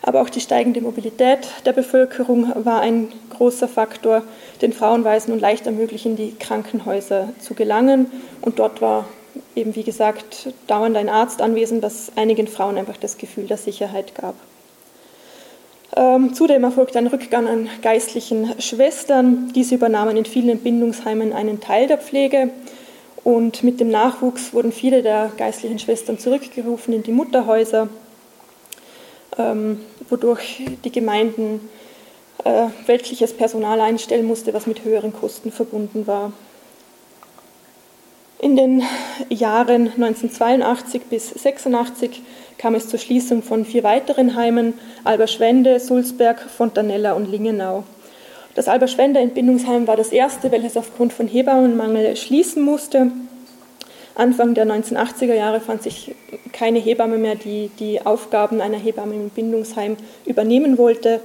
Aber 0.07 0.21
auch 0.21 0.29
die 0.29 0.41
steigende 0.41 0.83
Mobilität 0.83 1.49
der 1.65 1.73
Bevölkerung 1.73 2.53
war 2.67 2.83
ein 2.83 3.09
großer 3.31 3.69
Faktor, 3.69 4.23
den 4.61 4.75
Frauen 4.75 5.03
war 5.03 5.15
es 5.15 5.29
nun 5.29 5.41
leichter 5.41 5.71
möglich, 5.71 6.05
in 6.05 6.15
die 6.15 6.35
Krankenhäuser 6.39 7.31
zu 7.41 7.55
gelangen. 7.55 8.11
Und 8.43 8.59
dort 8.59 8.83
war 8.83 9.07
eben, 9.57 9.75
wie 9.75 9.83
gesagt, 9.83 10.53
dauernd 10.67 10.99
ein 10.99 11.09
Arzt 11.09 11.41
anwesend, 11.41 11.83
was 11.83 12.13
einigen 12.17 12.49
Frauen 12.49 12.77
einfach 12.77 12.99
das 12.99 13.17
Gefühl 13.17 13.47
der 13.47 13.57
Sicherheit 13.57 14.15
gab. 14.15 14.35
Ähm, 15.97 16.35
zudem 16.35 16.65
erfolgte 16.65 16.99
ein 16.99 17.07
Rückgang 17.07 17.49
an 17.49 17.71
geistlichen 17.81 18.61
Schwestern. 18.61 19.53
Diese 19.55 19.75
übernahmen 19.75 20.19
in 20.19 20.27
vielen 20.27 20.51
Entbindungsheimen 20.51 21.33
einen 21.33 21.61
Teil 21.61 21.87
der 21.87 21.99
Pflege. 21.99 22.51
Und 23.23 23.63
mit 23.63 23.81
dem 23.81 23.89
Nachwuchs 23.89 24.53
wurden 24.53 24.71
viele 24.71 25.03
der 25.03 25.33
geistlichen 25.39 25.79
Schwestern 25.79 26.19
zurückgerufen 26.19 26.93
in 26.93 27.03
die 27.03 27.13
Mutterhäuser 27.13 27.89
wodurch 30.09 30.63
die 30.85 30.93
Gemeinden 30.93 31.69
äh, 32.45 32.67
weltliches 32.87 33.33
Personal 33.33 33.81
einstellen 33.81 34.27
musste, 34.27 34.55
was 34.55 34.67
mit 34.67 34.85
höheren 34.85 35.13
Kosten 35.13 35.51
verbunden 35.51 36.07
war. 36.07 36.33
In 38.41 38.57
den 38.57 38.83
Jahren 39.31 39.93
1982 39.93 41.05
bis 41.05 41.29
1986 41.29 42.23
kam 42.59 42.75
es 42.75 42.89
zur 42.89 42.99
Schließung 42.99 43.43
von 43.43 43.65
vier 43.65 43.85
weiteren 43.85 44.37
Heimen, 44.37 44.75
Alberschwende, 45.05 45.81
Sulzberg, 45.81 46.41
Fontanella 46.41 47.13
und 47.13 47.31
Lingenau. 47.31 47.85
Das 48.55 48.69
Alberschwende 48.69 49.21
Entbindungsheim 49.21 49.87
war 49.87 49.97
das 49.97 50.11
erste, 50.11 50.53
welches 50.53 50.77
aufgrund 50.77 51.13
von 51.13 51.27
Hebammenmangel 51.27 52.17
schließen 52.17 52.63
musste. 52.63 53.11
Anfang 54.15 54.55
der 54.55 54.67
1980er 54.67 55.35
Jahre 55.35 55.61
fand 55.61 55.83
sich 55.83 56.15
keine 56.53 56.79
Hebamme 56.79 57.19
mehr, 57.19 57.35
die 57.35 57.71
die 57.81 58.05
Aufgaben 58.07 58.61
einer 58.61 58.79
Hebamme 58.79 59.15
im 59.15 59.23
Entbindungsheim 59.23 59.97
übernehmen 60.25 60.79
wollte. 60.79 61.21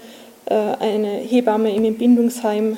Äh, 0.45 0.55
eine 0.55 1.09
Hebamme 1.09 1.75
im 1.75 1.85
Entbindungsheim, 1.85 2.77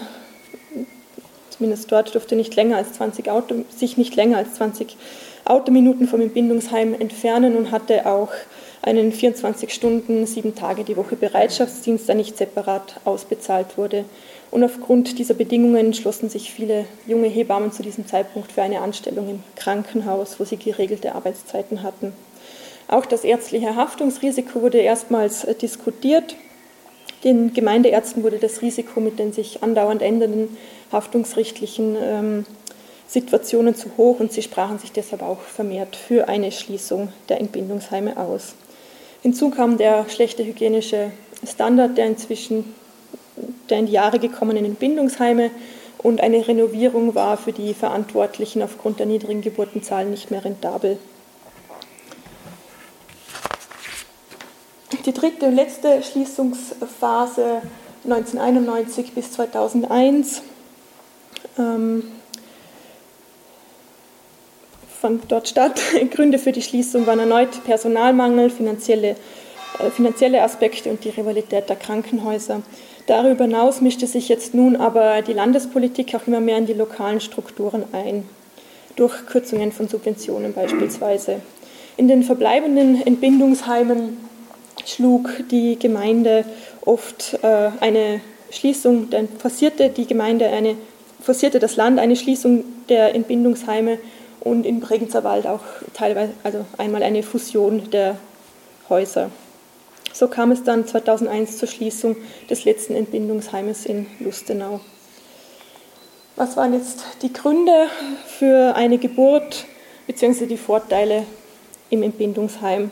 zumindest 1.50 1.92
dort, 1.92 2.14
durfte 2.14 2.36
nicht 2.36 2.56
länger 2.56 2.78
als 2.78 2.94
20 2.94 3.30
Auto, 3.30 3.64
sich 3.70 3.98
nicht 3.98 4.16
länger 4.16 4.38
als 4.38 4.56
20 4.56 4.98
Autominuten 5.46 6.08
vom 6.08 6.22
Entbindungsheim 6.22 6.94
entfernen 6.94 7.56
und 7.56 7.72
hatte 7.72 8.06
auch 8.06 8.32
einen 8.82 9.12
24 9.12 9.74
Stunden, 9.74 10.26
sieben 10.26 10.56
Tage 10.56 10.84
die 10.84 10.98
Woche 10.98 11.16
Bereitschaftsdienst, 11.16 12.08
der 12.08 12.16
nicht 12.16 12.38
separat 12.38 13.00
ausbezahlt 13.06 13.78
wurde. 13.78 14.06
Und 14.52 14.66
aufgrund 14.66 15.18
dieser 15.18 15.34
Bedingungen 15.34 15.88
entschlossen 15.88 16.30
sich 16.30 16.52
viele 16.52 16.86
junge 17.08 17.28
Hebammen 17.28 17.72
zu 17.72 17.84
diesem 17.84 18.06
Zeitpunkt 18.06 18.52
für 18.52 18.62
eine 18.62 18.82
Anstellung 18.82 19.30
im 19.30 19.44
Krankenhaus, 19.56 20.40
wo 20.40 20.44
sie 20.44 20.58
geregelte 20.58 21.16
Arbeitszeiten 21.16 21.84
hatten. 21.84 22.12
Auch 22.90 23.06
das 23.06 23.24
ärztliche 23.24 23.78
Haftungsrisiko 23.78 24.62
wurde 24.62 24.80
erstmals 24.80 25.46
äh, 25.46 25.56
diskutiert. 25.56 26.36
Den 27.24 27.54
Gemeindeärzten 27.54 28.24
wurde 28.24 28.40
das 28.40 28.62
Risiko 28.62 29.00
mit 29.00 29.18
den 29.18 29.32
sich 29.32 29.64
andauernd 29.64 30.02
ändernden 30.02 30.58
haftungsrechtlichen 30.92 31.96
ähm, 32.02 32.46
Situationen 33.08 33.76
zu 33.76 33.92
hoch 33.96 34.20
und 34.20 34.34
sie 34.34 34.42
sprachen 34.42 34.80
sich 34.80 34.92
deshalb 34.92 35.22
auch 35.22 35.40
vermehrt 35.40 35.96
für 35.96 36.28
eine 36.28 36.52
Schließung 36.52 37.14
der 37.30 37.40
Entbindungsheime 37.40 38.18
aus. 38.18 38.56
Hinzu 39.22 39.50
kam 39.52 39.78
der 39.78 40.10
schlechte 40.10 40.44
hygienische 40.44 41.12
Standard 41.46 41.98
der 41.98 42.08
inzwischen 42.08 42.74
der 43.70 43.80
in 43.80 43.86
die 43.86 43.94
Jahre 43.94 44.20
gekommenen 44.20 44.66
Entbindungsheime 44.66 45.52
und 45.98 46.22
eine 46.22 46.48
Renovierung 46.48 47.16
war 47.16 47.38
für 47.38 47.52
die 47.52 47.74
Verantwortlichen 47.74 48.62
aufgrund 48.62 49.00
der 49.00 49.06
niedrigen 49.06 49.42
Geburtenzahlen 49.42 50.10
nicht 50.10 50.32
mehr 50.32 50.44
rentabel. 50.44 50.98
Die 55.06 55.14
dritte 55.14 55.48
und 55.48 55.56
letzte 55.56 56.04
Schließungsphase 56.04 57.62
1991 58.04 59.14
bis 59.14 59.32
2001 59.32 60.42
ähm, 61.58 62.04
fand 65.00 65.32
dort 65.32 65.48
statt. 65.48 65.82
Gründe 66.12 66.40
für 66.40 66.52
die 66.52 66.62
Schließung 66.62 67.08
waren 67.08 67.20
erneut 67.20 67.64
Personalmangel, 67.64 68.50
finanzielle, 68.50 69.16
finanzielle 69.96 70.44
Aspekte 70.44 70.90
und 70.90 71.04
die 71.04 71.10
Rivalität 71.10 71.70
der 71.70 71.76
Krankenhäuser. 71.76 72.62
Darüber 73.08 73.46
hinaus 73.46 73.82
mischte 73.82 74.08
sich 74.08 74.30
jetzt 74.30 74.54
nun 74.54 74.76
aber 74.76 75.22
die 75.22 75.34
Landespolitik 75.34 76.14
auch 76.16 76.28
immer 76.28 76.40
mehr 76.40 76.58
in 76.58 76.66
die 76.66 76.74
lokalen 76.74 77.20
Strukturen 77.20 77.84
ein, 77.92 78.28
durch 78.96 79.26
Kürzungen 79.26 79.72
von 79.72 79.88
Subventionen 79.88 80.54
beispielsweise. 80.54 81.42
In 81.98 82.08
den 82.08 82.24
verbleibenden 82.24 83.06
Entbindungsheimen 83.06 84.18
schlug 84.86 85.30
die 85.50 85.78
Gemeinde 85.78 86.46
oft 86.86 87.38
äh, 87.44 87.70
eine 87.80 88.22
Schließung, 88.50 89.10
dann 89.10 89.28
forcierte 89.28 89.90
die 89.90 90.06
Gemeinde 90.06 90.48
eine, 90.48 90.76
forcierte 91.22 91.60
das 91.60 91.76
Land 91.76 92.00
eine 92.00 92.16
Schließung 92.16 92.64
der 92.90 93.16
Entbindungsheime 93.16 93.98
und 94.40 94.66
in 94.66 94.80
Bregenzer 94.80 95.24
Wald 95.24 95.48
auch 95.48 95.62
teilweise, 95.94 96.34
also 96.44 96.66
einmal 96.78 97.04
eine 97.04 97.24
Fusion 97.24 97.90
der 97.92 98.18
Häuser. 98.90 99.30
So 100.22 100.28
kam 100.28 100.52
es 100.52 100.64
dann 100.64 100.86
2001 100.86 101.58
zur 101.58 101.68
Schließung 101.68 102.16
des 102.48 102.64
letzten 102.64 102.94
Entbindungsheimes 102.94 103.88
in 103.88 104.06
Lustenau. 104.20 104.80
Was 106.36 106.56
waren 106.58 106.76
jetzt 106.76 107.04
die 107.24 107.34
Gründe 107.34 107.88
für 108.28 108.76
eine 108.76 109.00
Geburt 109.00 109.66
bzw. 110.06 110.46
die 110.46 110.58
Vorteile 110.58 111.24
im 111.90 112.04
Entbindungsheim? 112.04 112.92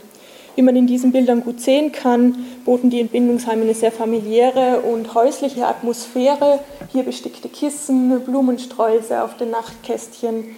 Wie 0.55 0.63
man 0.63 0.75
in 0.75 0.87
diesen 0.87 1.11
Bildern 1.11 1.43
gut 1.43 1.61
sehen 1.61 1.91
kann, 1.91 2.47
boten 2.65 2.89
die 2.89 2.99
Entbindungsheime 2.99 3.61
eine 3.61 3.75
sehr 3.75 3.91
familiäre 3.91 4.79
und 4.79 5.13
häusliche 5.13 5.67
Atmosphäre. 5.67 6.61
Hier 6.91 7.03
bestickte 7.03 7.47
Kissen, 7.47 8.21
Blumensträuße 8.21 9.21
auf 9.21 9.37
den 9.37 9.51
Nachtkästchen. 9.51 10.55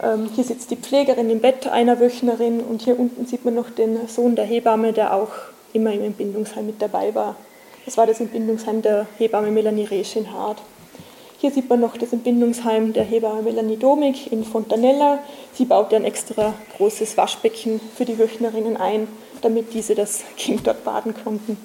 Ähm, 0.00 0.28
hier 0.32 0.44
sitzt 0.44 0.70
die 0.70 0.76
Pflegerin 0.76 1.30
im 1.30 1.40
Bett 1.40 1.66
einer 1.66 1.98
Wöchnerin 1.98 2.60
und 2.60 2.82
hier 2.82 2.96
unten 2.96 3.26
sieht 3.26 3.44
man 3.44 3.54
noch 3.54 3.70
den 3.70 4.06
Sohn 4.06 4.36
der 4.36 4.44
Hebamme, 4.44 4.92
der 4.92 5.14
auch 5.14 5.32
immer 5.72 5.92
im 5.92 6.04
Entbindungsheim 6.04 6.66
mit 6.66 6.80
dabei 6.80 7.14
war. 7.14 7.36
Das 7.84 7.96
war 7.96 8.06
das 8.06 8.20
Entbindungsheim 8.20 8.82
der 8.82 9.06
Hebamme 9.18 9.50
Melanie 9.50 9.84
Resch 9.84 10.16
in 10.16 10.32
Hart. 10.32 10.62
Hier 11.38 11.50
sieht 11.50 11.68
man 11.68 11.80
noch 11.80 11.96
das 11.96 12.12
Entbindungsheim 12.12 12.92
der 12.92 13.02
Hebamme 13.02 13.42
Melanie 13.42 13.76
Domig 13.76 14.30
in 14.30 14.44
Fontanella. 14.44 15.18
Sie 15.52 15.64
baute 15.64 15.96
ein 15.96 16.04
extra 16.04 16.54
großes 16.76 17.16
Waschbecken 17.16 17.80
für 17.96 18.04
die 18.04 18.18
Wöchnerinnen 18.18 18.76
ein, 18.76 19.08
damit 19.40 19.74
diese 19.74 19.96
das 19.96 20.22
Kind 20.36 20.66
dort 20.66 20.84
baden 20.84 21.14
konnten. 21.14 21.56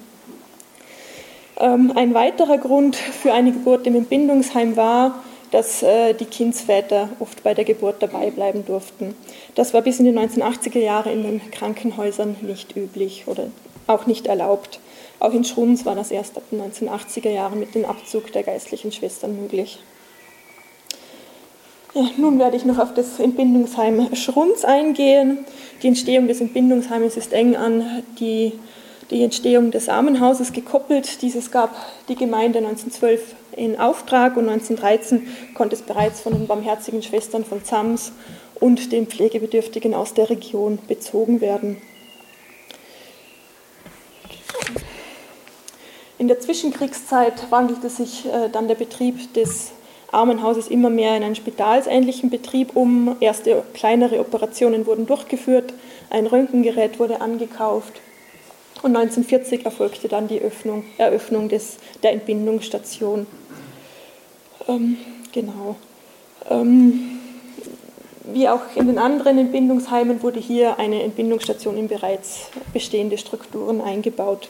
Ähm, 1.60 1.92
ein 1.94 2.12
weiterer 2.14 2.58
Grund 2.58 2.96
für 2.96 3.32
eine 3.32 3.52
Geburt 3.52 3.86
im 3.86 3.94
Entbindungsheim 3.94 4.76
war, 4.76 5.22
dass 5.50 5.82
äh, 5.82 6.12
die 6.14 6.26
Kindsväter 6.26 7.08
oft 7.20 7.42
bei 7.42 7.54
der 7.54 7.64
Geburt 7.64 8.02
dabei 8.02 8.30
bleiben 8.30 8.64
durften. 8.66 9.14
Das 9.54 9.74
war 9.74 9.82
bis 9.82 9.98
in 9.98 10.04
die 10.04 10.12
1980er 10.12 10.78
Jahre 10.78 11.12
in 11.12 11.22
den 11.22 11.50
Krankenhäusern 11.50 12.36
nicht 12.42 12.76
üblich 12.76 13.24
oder 13.26 13.46
auch 13.88 14.06
nicht 14.06 14.26
erlaubt. 14.26 14.78
Auch 15.18 15.32
in 15.32 15.44
Schruns 15.44 15.84
war 15.84 15.96
das 15.96 16.12
erst 16.12 16.36
ab 16.36 16.44
den 16.52 16.60
1980er 16.60 17.30
Jahren 17.30 17.58
mit 17.58 17.74
dem 17.74 17.84
Abzug 17.84 18.30
der 18.32 18.44
geistlichen 18.44 18.92
Schwestern 18.92 19.40
möglich. 19.40 19.80
Ja, 21.94 22.04
nun 22.16 22.38
werde 22.38 22.56
ich 22.56 22.64
noch 22.64 22.78
auf 22.78 22.94
das 22.94 23.18
Entbindungsheim 23.18 24.14
Schrunz 24.14 24.64
eingehen. 24.64 25.44
Die 25.82 25.88
Entstehung 25.88 26.28
des 26.28 26.40
Entbindungsheimes 26.40 27.16
ist 27.16 27.32
eng 27.32 27.56
an 27.56 28.04
die, 28.20 28.52
die 29.10 29.24
Entstehung 29.24 29.70
des 29.70 29.88
Armenhauses 29.88 30.52
gekoppelt. 30.52 31.22
Dieses 31.22 31.50
gab 31.50 31.74
die 32.08 32.14
Gemeinde 32.14 32.58
1912 32.58 33.34
in 33.56 33.80
Auftrag 33.80 34.36
und 34.36 34.48
1913 34.48 35.26
konnte 35.54 35.74
es 35.74 35.82
bereits 35.82 36.20
von 36.20 36.34
den 36.34 36.46
barmherzigen 36.46 37.02
Schwestern 37.02 37.44
von 37.44 37.64
Zams 37.64 38.12
und 38.60 38.92
den 38.92 39.06
Pflegebedürftigen 39.06 39.94
aus 39.94 40.14
der 40.14 40.30
Region 40.30 40.78
bezogen 40.86 41.40
werden. 41.40 41.78
In 46.18 46.26
der 46.26 46.40
Zwischenkriegszeit 46.40 47.50
wandelte 47.50 47.88
sich 47.88 48.26
äh, 48.26 48.48
dann 48.50 48.66
der 48.66 48.74
Betrieb 48.74 49.32
des 49.34 49.70
Armenhauses 50.10 50.68
immer 50.68 50.90
mehr 50.90 51.16
in 51.16 51.22
einen 51.22 51.36
spitalsähnlichen 51.36 52.28
Betrieb 52.28 52.74
um. 52.74 53.16
Erste 53.20 53.62
kleinere 53.72 54.18
Operationen 54.18 54.86
wurden 54.86 55.06
durchgeführt, 55.06 55.72
ein 56.10 56.26
Röntgengerät 56.26 56.98
wurde 56.98 57.20
angekauft 57.20 58.00
und 58.82 58.96
1940 58.96 59.64
erfolgte 59.64 60.08
dann 60.08 60.28
die 60.28 60.40
Öffnung, 60.40 60.84
Eröffnung 60.98 61.48
des, 61.48 61.76
der 62.02 62.12
Entbindungsstation. 62.12 63.26
Ähm, 64.66 64.96
genau. 65.32 65.76
Ähm, 66.50 67.20
wie 68.32 68.48
auch 68.48 68.60
in 68.74 68.86
den 68.86 68.98
anderen 68.98 69.38
Entbindungsheimen 69.38 70.22
wurde 70.22 70.40
hier 70.40 70.78
eine 70.78 71.02
Entbindungsstation 71.02 71.76
in 71.76 71.88
bereits 71.88 72.48
bestehende 72.72 73.18
Strukturen 73.18 73.80
eingebaut. 73.80 74.48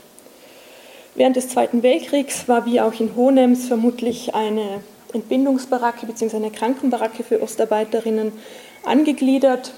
Während 1.18 1.34
des 1.34 1.48
Zweiten 1.48 1.82
Weltkriegs 1.82 2.46
war 2.46 2.64
wie 2.64 2.80
auch 2.80 2.92
in 3.00 3.16
Hohenems 3.16 3.66
vermutlich 3.66 4.36
eine 4.36 4.82
Entbindungsbaracke 5.12 6.06
bzw. 6.06 6.36
eine 6.36 6.52
Krankenbaracke 6.52 7.24
für 7.24 7.42
Ostarbeiterinnen 7.42 8.30
angegliedert. 8.84 9.72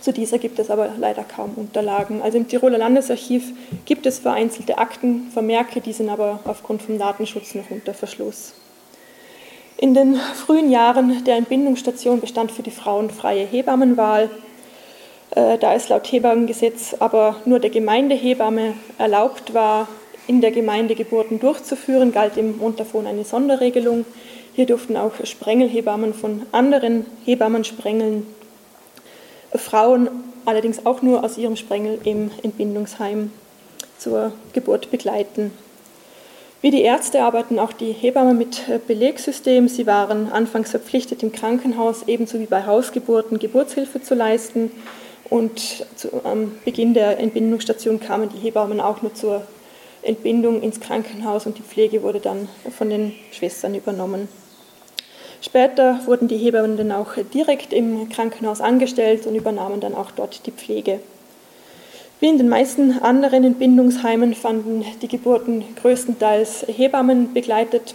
Zu 0.00 0.12
dieser 0.12 0.38
gibt 0.38 0.58
es 0.58 0.68
aber 0.68 0.90
leider 0.98 1.22
kaum 1.22 1.52
Unterlagen. 1.54 2.20
Also 2.20 2.38
im 2.38 2.48
Tiroler 2.48 2.78
Landesarchiv 2.78 3.52
gibt 3.84 4.06
es 4.06 4.18
vereinzelte 4.18 4.78
Akten, 4.78 5.28
Vermerke, 5.32 5.80
die 5.80 5.92
sind 5.92 6.08
aber 6.08 6.40
aufgrund 6.42 6.82
vom 6.82 6.98
Datenschutz 6.98 7.54
noch 7.54 7.70
unter 7.70 7.94
Verschluss. 7.94 8.54
In 9.76 9.94
den 9.94 10.16
frühen 10.16 10.72
Jahren 10.72 11.22
der 11.22 11.36
Entbindungsstation 11.36 12.20
bestand 12.20 12.50
für 12.50 12.64
die 12.64 12.72
Frauen 12.72 13.10
freie 13.10 13.46
Hebammenwahl. 13.46 14.30
Äh, 15.30 15.58
da 15.58 15.74
es 15.74 15.88
laut 15.88 16.10
Hebammengesetz 16.10 16.96
aber 16.98 17.36
nur 17.44 17.60
der 17.60 17.70
Gemeindehebamme 17.70 18.74
erlaubt 18.98 19.54
war, 19.54 19.86
in 20.26 20.40
der 20.40 20.50
Gemeinde 20.50 20.94
Geburten 20.94 21.40
durchzuführen, 21.40 22.12
galt 22.12 22.36
im 22.36 22.58
Montafon 22.58 23.06
eine 23.06 23.24
Sonderregelung. 23.24 24.04
Hier 24.54 24.66
durften 24.66 24.96
auch 24.96 25.12
Sprengelhebammen 25.22 26.14
von 26.14 26.42
anderen 26.52 27.06
Hebammen 27.24 27.64
sprengeln. 27.64 28.26
Frauen 29.54 30.08
allerdings 30.44 30.84
auch 30.86 31.02
nur 31.02 31.24
aus 31.24 31.38
ihrem 31.38 31.56
Sprengel 31.56 31.98
im 32.04 32.30
Entbindungsheim 32.42 33.30
zur 33.98 34.32
Geburt 34.52 34.90
begleiten. 34.90 35.52
Wie 36.62 36.70
die 36.70 36.82
Ärzte 36.82 37.22
arbeiten 37.22 37.58
auch 37.58 37.72
die 37.72 37.92
Hebammen 37.92 38.38
mit 38.38 38.62
Belegsystem. 38.86 39.68
Sie 39.68 39.86
waren 39.86 40.32
anfangs 40.32 40.70
verpflichtet, 40.70 41.22
im 41.22 41.32
Krankenhaus 41.32 42.04
ebenso 42.06 42.40
wie 42.40 42.46
bei 42.46 42.64
Hausgeburten 42.66 43.38
Geburtshilfe 43.38 44.02
zu 44.02 44.14
leisten. 44.14 44.70
Und 45.28 45.86
zu, 45.96 46.24
am 46.24 46.52
Beginn 46.64 46.94
der 46.94 47.18
Entbindungsstation 47.18 48.00
kamen 48.00 48.30
die 48.30 48.38
Hebammen 48.38 48.80
auch 48.80 49.02
nur 49.02 49.14
zur 49.14 49.42
Entbindung 50.06 50.62
ins 50.62 50.80
Krankenhaus 50.80 51.46
und 51.46 51.58
die 51.58 51.62
Pflege 51.62 52.02
wurde 52.02 52.20
dann 52.20 52.48
von 52.76 52.90
den 52.90 53.12
Schwestern 53.32 53.74
übernommen. 53.74 54.28
Später 55.40 56.00
wurden 56.06 56.28
die 56.28 56.38
Hebammen 56.38 56.76
dann 56.76 56.92
auch 56.92 57.14
direkt 57.34 57.72
im 57.72 58.08
Krankenhaus 58.08 58.60
angestellt 58.60 59.26
und 59.26 59.34
übernahmen 59.34 59.80
dann 59.80 59.94
auch 59.94 60.10
dort 60.10 60.46
die 60.46 60.50
Pflege. 60.50 61.00
Wie 62.18 62.28
in 62.28 62.38
den 62.38 62.48
meisten 62.48 62.98
anderen 63.00 63.44
Entbindungsheimen 63.44 64.34
fanden 64.34 64.84
die 65.02 65.08
Geburten 65.08 65.64
größtenteils 65.80 66.64
Hebammen 66.66 67.34
begleitet 67.34 67.94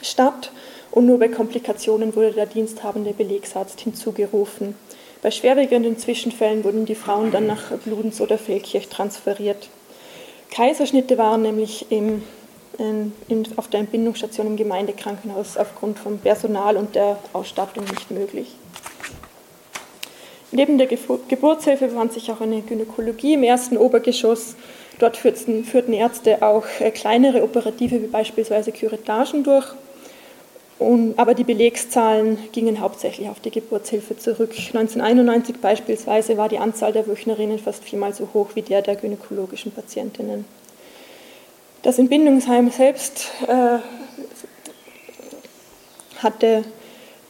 statt 0.00 0.52
und 0.92 1.06
nur 1.06 1.18
bei 1.18 1.28
Komplikationen 1.28 2.14
wurde 2.14 2.32
der 2.32 2.46
diensthabende 2.46 3.12
Belegsarzt 3.12 3.80
hinzugerufen. 3.80 4.76
Bei 5.22 5.30
schwerwiegenden 5.30 5.98
Zwischenfällen 5.98 6.64
wurden 6.64 6.84
die 6.84 6.94
Frauen 6.94 7.32
dann 7.32 7.46
nach 7.46 7.70
Bludenz 7.84 8.20
oder 8.20 8.38
Feldkirch 8.38 8.88
transferiert. 8.88 9.68
Kaiserschnitte 10.52 11.16
waren 11.16 11.42
nämlich 11.42 11.90
im, 11.90 12.22
in, 12.78 13.12
in, 13.28 13.46
auf 13.56 13.68
der 13.68 13.80
Entbindungsstation 13.80 14.46
im 14.48 14.56
Gemeindekrankenhaus 14.56 15.56
aufgrund 15.56 15.98
von 15.98 16.18
Personal 16.18 16.76
und 16.76 16.94
der 16.94 17.18
Ausstattung 17.32 17.84
nicht 17.84 18.10
möglich. 18.10 18.54
Neben 20.50 20.76
der 20.76 20.86
Geburtshilfe 20.86 21.86
befand 21.86 22.12
sich 22.12 22.30
auch 22.30 22.42
eine 22.42 22.60
Gynäkologie 22.60 23.32
im 23.32 23.42
ersten 23.42 23.78
Obergeschoss. 23.78 24.56
Dort 24.98 25.16
führten, 25.16 25.64
führten 25.64 25.94
Ärzte 25.94 26.42
auch 26.42 26.66
äh, 26.80 26.90
kleinere 26.90 27.42
Operative 27.42 28.02
wie 28.02 28.08
beispielsweise 28.08 28.72
Küretagen 28.72 29.44
durch. 29.44 29.72
Und, 30.82 31.18
aber 31.18 31.34
die 31.34 31.44
Belegszahlen 31.44 32.38
gingen 32.52 32.80
hauptsächlich 32.80 33.28
auf 33.28 33.40
die 33.40 33.50
Geburtshilfe 33.50 34.16
zurück. 34.18 34.50
1991 34.50 35.56
beispielsweise 35.60 36.36
war 36.36 36.48
die 36.48 36.58
Anzahl 36.58 36.92
der 36.92 37.06
Wöchnerinnen 37.06 37.58
fast 37.58 37.84
viermal 37.84 38.12
so 38.12 38.28
hoch 38.34 38.50
wie 38.54 38.62
der 38.62 38.82
der 38.82 38.96
gynäkologischen 38.96 39.72
Patientinnen. 39.72 40.44
Das 41.82 41.98
Entbindungsheim 41.98 42.70
selbst 42.70 43.30
äh, 43.48 43.78
hatte 46.18 46.64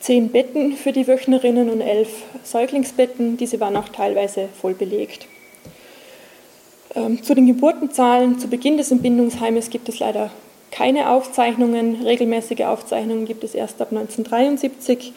zehn 0.00 0.30
Betten 0.30 0.74
für 0.76 0.92
die 0.92 1.06
Wöchnerinnen 1.06 1.70
und 1.70 1.80
elf 1.80 2.08
Säuglingsbetten. 2.42 3.36
Diese 3.36 3.60
waren 3.60 3.76
auch 3.76 3.88
teilweise 3.88 4.48
voll 4.60 4.74
belegt. 4.74 5.26
Ähm, 6.94 7.22
zu 7.22 7.34
den 7.34 7.46
Geburtenzahlen 7.46 8.38
zu 8.38 8.48
Beginn 8.48 8.76
des 8.76 8.90
Entbindungsheimes 8.90 9.70
gibt 9.70 9.88
es 9.88 9.98
leider 9.98 10.30
keine 10.72 11.10
Aufzeichnungen. 11.10 12.02
Regelmäßige 12.02 12.62
Aufzeichnungen 12.62 13.26
gibt 13.26 13.44
es 13.44 13.54
erst 13.54 13.80
ab 13.80 13.88
1973. 13.90 15.12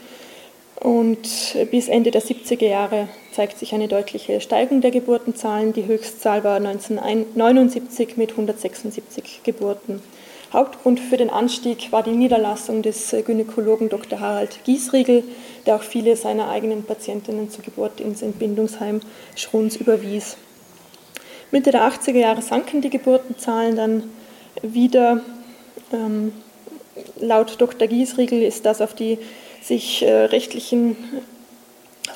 Und 0.75 1.55
bis 1.71 1.87
Ende 1.87 2.11
der 2.11 2.21
70er 2.21 2.67
Jahre 2.67 3.07
zeigt 3.31 3.57
sich 3.57 3.73
eine 3.73 3.87
deutliche 3.87 4.39
Steigerung 4.41 4.81
der 4.81 4.91
Geburtenzahlen. 4.91 5.73
Die 5.73 5.87
Höchstzahl 5.87 6.43
war 6.43 6.57
1979 6.57 8.17
mit 8.17 8.31
176 8.31 9.41
Geburten. 9.43 10.01
Hauptgrund 10.53 10.99
für 10.99 11.17
den 11.17 11.29
Anstieg 11.29 11.91
war 11.91 12.03
die 12.03 12.11
Niederlassung 12.11 12.81
des 12.81 13.15
Gynäkologen 13.25 13.89
Dr. 13.89 14.19
Harald 14.19 14.63
Giesriegel, 14.63 15.23
der 15.65 15.77
auch 15.77 15.81
viele 15.81 16.15
seiner 16.15 16.49
eigenen 16.49 16.83
Patientinnen 16.83 17.49
zur 17.49 17.63
Geburt 17.63 17.99
ins 17.99 18.21
Entbindungsheim 18.21 18.99
Schruns 19.35 19.75
überwies. 19.75 20.37
Mitte 21.51 21.71
der 21.71 21.89
80er 21.89 22.17
Jahre 22.17 22.41
sanken 22.41 22.81
die 22.81 22.89
Geburtenzahlen 22.89 23.75
dann 23.75 24.03
wieder. 24.61 25.21
Ähm, 25.91 26.33
laut 27.19 27.59
Dr. 27.59 27.87
Giesriegel 27.87 28.41
ist 28.41 28.65
das 28.65 28.81
auf 28.81 28.93
die 28.93 29.19
sich 29.61 30.03
äh, 30.03 30.11
rechtlichen 30.25 30.95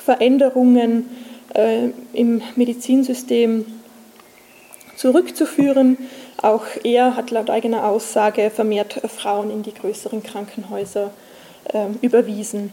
Veränderungen 0.04 1.08
äh, 1.54 1.88
im 2.12 2.42
Medizinsystem 2.56 3.66
zurückzuführen. 4.96 5.98
Auch 6.36 6.64
er 6.84 7.16
hat 7.16 7.30
laut 7.30 7.50
eigener 7.50 7.86
Aussage 7.86 8.50
vermehrt 8.50 9.00
Frauen 9.08 9.50
in 9.50 9.62
die 9.62 9.74
größeren 9.74 10.22
Krankenhäuser 10.22 11.10
äh, 11.72 11.86
überwiesen. 12.02 12.72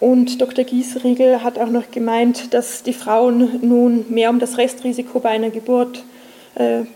Und 0.00 0.40
Dr. 0.40 0.64
Giesriegel 0.64 1.42
hat 1.42 1.58
auch 1.58 1.70
noch 1.70 1.90
gemeint, 1.90 2.52
dass 2.52 2.82
die 2.82 2.92
Frauen 2.92 3.60
nun 3.62 4.06
mehr 4.10 4.30
um 4.30 4.38
das 4.38 4.58
Restrisiko 4.58 5.20
bei 5.20 5.30
einer 5.30 5.50
Geburt 5.50 6.04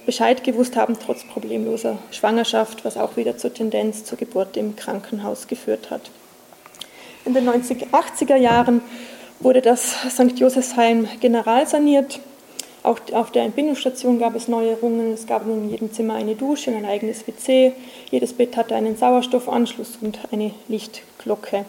Bescheid 0.06 0.44
gewusst 0.44 0.76
haben, 0.76 0.96
trotz 1.04 1.24
problemloser 1.24 1.98
Schwangerschaft, 2.12 2.84
was 2.84 2.96
auch 2.96 3.16
wieder 3.16 3.36
zur 3.36 3.52
Tendenz 3.52 4.04
zur 4.04 4.16
Geburt 4.16 4.56
im 4.56 4.76
Krankenhaus 4.76 5.48
geführt 5.48 5.90
hat. 5.90 6.10
In 7.24 7.34
den 7.34 7.48
80er 7.48 8.36
Jahren 8.36 8.80
wurde 9.40 9.60
das 9.60 9.96
St. 10.10 10.38
Josefsheim 10.38 11.08
generalsaniert 11.20 12.20
auch 12.82 13.00
auf 13.12 13.32
der 13.32 13.42
Entbindungsstation 13.42 14.18
gab 14.18 14.34
es 14.34 14.48
Neuerungen. 14.48 15.12
Es 15.12 15.26
gab 15.26 15.46
nun 15.46 15.64
in 15.64 15.70
jedem 15.70 15.92
Zimmer 15.92 16.14
eine 16.14 16.34
Dusche, 16.34 16.70
ein 16.70 16.86
eigenes 16.86 17.26
WC. 17.26 17.72
Jedes 18.10 18.32
Bett 18.32 18.56
hatte 18.56 18.74
einen 18.74 18.96
Sauerstoffanschluss 18.96 19.98
und 20.00 20.18
eine 20.32 20.52
Lichtglocke. 20.68 21.64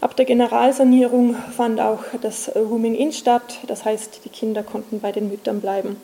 Ab 0.00 0.16
der 0.16 0.24
Generalsanierung 0.24 1.34
fand 1.54 1.80
auch 1.80 2.04
das 2.22 2.50
Rooming-In 2.54 3.12
statt. 3.12 3.58
Das 3.66 3.84
heißt, 3.84 4.20
die 4.24 4.28
Kinder 4.28 4.62
konnten 4.62 5.00
bei 5.00 5.10
den 5.10 5.28
Müttern 5.28 5.60
bleiben. 5.60 5.96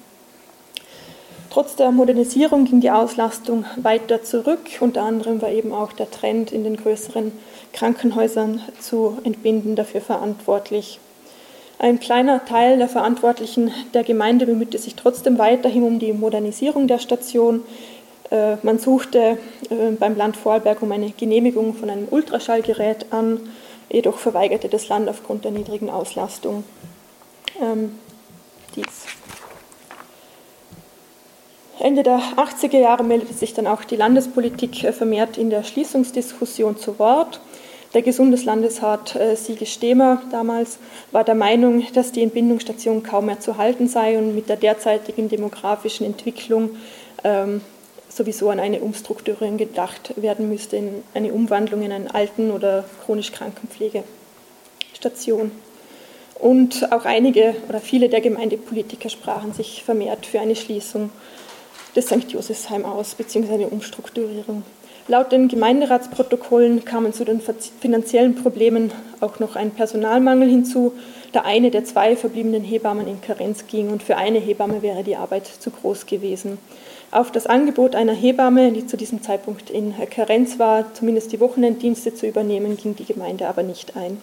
Trotz 1.53 1.77
der 1.77 1.91
Modernisierung 1.91 2.65
ging 2.65 2.81
die 2.81 2.91
Auslastung 2.91 3.67
weiter 3.77 4.23
zurück. 4.23 4.61
Unter 4.81 5.03
anderem 5.03 5.43
war 5.43 5.51
eben 5.51 5.71
auch 5.71 5.93
der 5.93 6.11
Trend 6.11 6.51
in 6.51 6.65
den 6.65 6.79
größeren 6.79 7.31
Krankenhäusern 7.75 8.63
zu 8.81 9.19
entbinden 9.23 9.77
dafür 9.77 10.01
verantwortlich. 10.01 10.99
Ein 11.79 12.01
kleiner 12.01 12.47
Teil 12.47 12.79
der 12.79 12.89
Verantwortlichen 12.89 13.71
der 13.93 14.03
Gemeinde 14.03 14.47
bemühte 14.47 14.79
sich 14.79 14.95
trotzdem 14.95 15.37
weiterhin 15.37 15.83
um 15.83 15.99
die 15.99 16.15
Modernisierung 16.15 16.89
der 16.89 16.99
Station. 16.99 17.63
Äh, 18.31 18.57
man 18.63 18.79
suchte 18.79 19.37
äh, 19.69 19.91
beim 19.99 20.17
Land 20.17 20.39
Vorarlberg 20.39 20.81
um 20.81 20.91
eine 20.91 21.11
Genehmigung 21.11 21.75
von 21.75 21.91
einem 21.91 22.09
Ultraschallgerät 22.11 23.13
an, 23.13 23.41
jedoch 23.91 24.17
verweigerte 24.17 24.71
das 24.71 24.89
Land 24.89 25.07
aufgrund 25.07 25.45
der 25.45 25.51
niedrigen 25.51 25.91
Auslastung 25.91 26.65
ähm, 27.61 27.99
dies. 28.75 29.05
Ende 31.83 32.05
der 32.05 32.21
80er 32.37 32.79
Jahre 32.79 33.03
meldete 33.03 33.35
sich 33.35 33.55
dann 33.55 33.67
auch 33.67 33.83
die 33.83 33.97
Landespolitik 33.97 34.85
äh, 34.85 34.93
vermehrt 34.93 35.37
in 35.37 35.51
der 35.51 35.65
Schließungsdiskussion 35.65 36.77
zu 36.77 37.01
Wort. 37.01 37.41
Der 37.93 38.03
Gesundeslandesrat 38.03 39.17
äh, 39.17 39.35
Siege 39.35 39.67
Stemer 39.67 40.23
damals 40.31 40.79
war 41.11 41.25
der 41.25 41.35
Meinung, 41.35 41.85
dass 41.93 42.13
die 42.13 42.23
Entbindungsstation 42.23 43.03
kaum 43.03 43.27
mehr 43.27 43.41
zu 43.41 43.59
halten 43.59 43.89
sei 43.89 44.17
und 44.17 44.33
mit 44.33 44.49
der 44.49 44.55
derzeitigen 44.57 45.29
demografischen 45.29 46.07
Entwicklung 46.07 46.71
ähm, 47.25 47.63
sowieso 48.09 48.51
an 48.51 48.61
eine 48.61 48.79
Umstrukturierung 48.79 49.57
gedacht 49.57 50.15
werden 50.17 50.49
müsste, 50.49 50.77
in 50.77 51.03
eine 51.15 51.33
Umwandlung 51.33 51.83
in 51.83 51.91
eine 51.91 52.15
Alten- 52.15 52.53
oder 52.53 52.85
chronisch 53.05 53.33
Krankenpflegestation. 53.33 55.51
Und 56.37 56.93
auch 56.93 57.07
einige 57.07 57.57
oder 57.69 57.81
viele 57.81 58.09
der 58.09 58.21
Gemeindepolitiker 58.21 59.09
sprachen 59.09 59.53
sich 59.53 59.83
vermehrt 59.83 60.27
für 60.27 60.39
eine 60.39 60.55
Schließung 60.55 61.11
des 61.95 62.07
St. 62.07 62.31
Josefsheim 62.31 62.85
aus, 62.85 63.15
beziehungsweise 63.15 63.61
eine 63.61 63.69
Umstrukturierung. 63.69 64.63
Laut 65.09 65.33
den 65.33 65.49
Gemeinderatsprotokollen 65.49 66.85
kamen 66.85 67.13
zu 67.13 67.25
den 67.25 67.41
finanziellen 67.81 68.37
Problemen 68.37 68.93
auch 69.21 69.41
noch 69.41 69.57
ein 69.57 69.73
Personalmangel 69.73 70.49
hinzu, 70.49 70.93
da 71.33 71.41
eine 71.41 71.71
der 71.73 71.85
zwei 71.85 72.15
verbliebenen 72.15 72.63
Hebammen 72.63 73.09
in 73.09 73.21
Karenz 73.21 73.67
ging 73.67 73.91
und 73.91 74.03
für 74.03 74.17
eine 74.17 74.39
Hebamme 74.39 74.83
wäre 74.83 75.03
die 75.03 75.17
Arbeit 75.17 75.47
zu 75.47 75.71
groß 75.71 76.07
gewesen. 76.07 76.59
Auf 77.11 77.33
das 77.33 77.47
Angebot 77.47 77.97
einer 77.97 78.15
Hebamme, 78.15 78.71
die 78.71 78.87
zu 78.87 78.97
diesem 78.97 79.23
Zeitpunkt 79.23 79.71
in 79.71 79.93
Karenz 80.09 80.59
war, 80.59 80.95
zumindest 80.95 81.33
die 81.33 81.41
Wochenenddienste 81.41 82.15
zu 82.15 82.27
übernehmen, 82.27 82.77
ging 82.77 82.95
die 82.95 83.05
Gemeinde 83.05 83.49
aber 83.49 83.63
nicht 83.63 83.97
ein. 83.97 84.19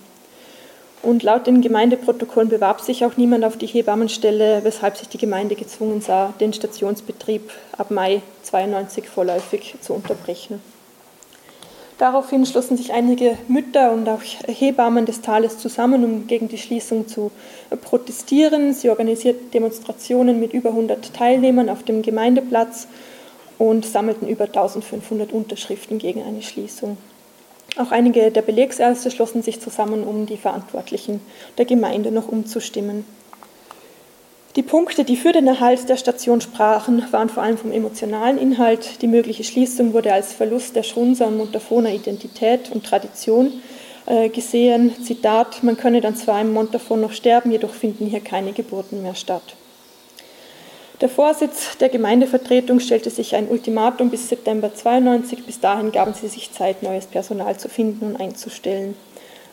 Und 1.01 1.23
laut 1.23 1.47
den 1.47 1.62
Gemeindeprotokollen 1.62 2.49
bewarb 2.49 2.81
sich 2.81 3.05
auch 3.05 3.15
niemand 3.15 3.45
auf 3.45 3.57
die 3.57 3.67
Hebammenstelle, 3.67 4.63
weshalb 4.63 4.97
sich 4.97 5.07
die 5.07 5.17
Gemeinde 5.17 5.55
gezwungen 5.55 6.01
sah, 6.01 6.33
den 6.39 6.51
Stationsbetrieb 6.51 7.49
ab 7.77 7.89
Mai 7.89 8.21
92 8.43 9.07
vorläufig 9.07 9.75
zu 9.79 9.93
unterbrechen. 9.93 10.62
Daraufhin 11.99 12.45
schlossen 12.45 12.77
sich 12.77 12.93
einige 12.93 13.38
Mütter 13.49 13.91
und 13.91 14.07
auch 14.07 14.21
Hebammen 14.47 15.05
des 15.05 15.19
Tales 15.19 15.57
zusammen, 15.57 16.05
um 16.05 16.27
gegen 16.27 16.47
die 16.47 16.57
Schließung 16.57 17.09
zu 17.09 17.29
protestieren. 17.81 18.73
Sie 18.73 18.89
organisierten 18.89 19.51
Demonstrationen 19.51 20.39
mit 20.39 20.53
über 20.53 20.69
100 20.69 21.13
Teilnehmern 21.13 21.69
auf 21.69 21.83
dem 21.83 22.01
Gemeindeplatz 22.01 22.88
und 23.57 23.85
sammelten 23.85 24.29
über 24.29 24.45
1500 24.45 25.33
Unterschriften 25.33 25.97
gegen 25.97 26.23
eine 26.23 26.41
Schließung. 26.41 26.97
Auch 27.77 27.91
einige 27.91 28.32
der 28.32 28.41
Belegsärzte 28.41 29.12
schlossen 29.12 29.41
sich 29.41 29.62
zusammen, 29.62 30.03
um 30.03 30.25
die 30.25 30.38
Verantwortlichen 30.38 31.21
der 31.58 31.65
Gemeinde 31.65 32.12
noch 32.12 32.27
umzustimmen. 32.27 33.05
Die 34.55 34.63
Punkte, 34.63 35.03
die 35.03 35.15
für 35.15 35.32
den 35.32 35.47
Erhalt 35.47 35.88
der 35.88 35.95
Station 35.95 36.41
sprachen, 36.41 37.05
waren 37.12 37.29
vor 37.29 37.43
allem 37.43 37.58
vom 37.58 37.71
emotionalen 37.71 38.39
Inhalt. 38.39 39.01
Die 39.01 39.08
mögliche 39.08 39.43
Schließung 39.43 39.93
wurde 39.93 40.12
als 40.12 40.34
Verlust 40.34 40.75
der 40.75 40.84
Schrunser 40.84 41.27
und 41.27 41.38
Montafoner 41.38 41.93
Identität 41.93 42.71
und 42.71 42.84
Tradition 42.84 43.62
äh, 44.08 44.27
gesehen. 44.29 44.91
Zitat, 45.03 45.63
man 45.63 45.77
könne 45.77 46.01
dann 46.01 46.15
zwar 46.15 46.41
im 46.41 46.51
Montafon 46.51 46.99
noch 46.99 47.13
sterben, 47.13 47.51
jedoch 47.51 47.73
finden 47.73 48.08
hier 48.08 48.21
keine 48.21 48.51
Geburten 48.51 49.03
mehr 49.03 49.15
statt. 49.15 49.55
Der 51.01 51.07
Vorsitz 51.07 51.77
der 51.77 51.88
Gemeindevertretung 51.88 52.81
stellte 52.81 53.09
sich 53.09 53.33
ein 53.33 53.47
Ultimatum 53.47 54.09
bis 54.09 54.27
September 54.27 54.75
92. 54.75 55.45
Bis 55.45 55.62
dahin 55.62 55.93
gaben 55.93 56.13
sie 56.13 56.27
sich 56.27 56.51
Zeit, 56.51 56.83
neues 56.83 57.05
Personal 57.05 57.57
zu 57.57 57.69
finden 57.69 58.05
und 58.05 58.19
einzustellen. 58.19 58.95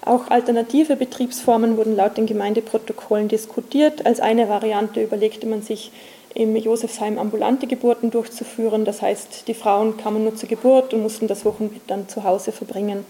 Auch 0.04 0.28
alternative 0.28 0.96
Betriebsformen 0.96 1.76
wurden 1.76 1.94
laut 1.94 2.16
den 2.16 2.26
Gemeindeprotokollen 2.26 3.28
diskutiert. 3.28 4.06
Als 4.06 4.18
eine 4.18 4.48
Variante 4.48 5.00
überlegte 5.00 5.46
man 5.46 5.62
sich, 5.62 5.92
im 6.35 6.54
Josefsheim 6.54 7.18
ambulante 7.18 7.66
Geburten 7.66 8.11
durchzuführen. 8.11 8.85
Das 8.85 9.00
heißt, 9.00 9.48
die 9.48 9.54
Frauen 9.54 9.96
kamen 9.96 10.24
nur 10.24 10.37
zur 10.37 10.48
Geburt 10.48 10.92
und 10.92 11.02
mussten 11.02 11.28
das 11.28 11.44
Wochenbett 11.44 11.82
dann 11.87 12.09
zu 12.09 12.24
Hause 12.24 12.52
verbringen. 12.52 13.06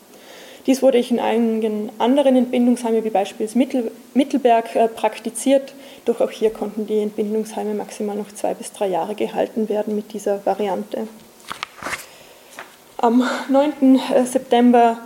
Dies 0.67 0.83
wurde 0.83 0.99
in 0.99 1.21
einigen 1.21 1.91
anderen 1.99 2.35
Entbindungsheimen, 2.35 3.05
wie 3.05 3.11
beispielsweise 3.11 3.91
Mittelberg, 4.15 4.75
äh, 4.75 4.89
praktiziert. 4.89 5.75
Doch 6.05 6.21
auch 6.21 6.31
hier 6.31 6.51
konnten 6.51 6.87
die 6.87 6.99
Entbindungsheime 6.99 7.75
maximal 7.75 8.17
noch 8.17 8.33
zwei 8.33 8.55
bis 8.55 8.73
drei 8.73 8.89
Jahre 8.89 9.15
gehalten 9.15 9.69
werden 9.69 9.95
mit 9.95 10.13
dieser 10.13 10.45
Variante. 10.45 11.07
Am 12.99 13.23
9. 13.49 14.01
Äh, 14.13 14.25
September 14.25 14.99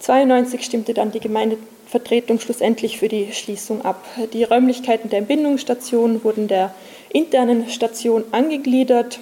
1992 0.00 0.64
stimmte 0.64 0.94
dann 0.94 1.10
die 1.10 1.20
Gemeindevertretung 1.20 2.40
schlussendlich 2.40 2.98
für 2.98 3.08
die 3.08 3.32
Schließung 3.32 3.84
ab. 3.84 4.02
Die 4.32 4.44
Räumlichkeiten 4.44 5.10
der 5.10 5.18
Entbindungsstation 5.20 6.24
wurden 6.24 6.48
der 6.48 6.74
internen 7.10 7.68
Station 7.68 8.24
angegliedert, 8.30 9.18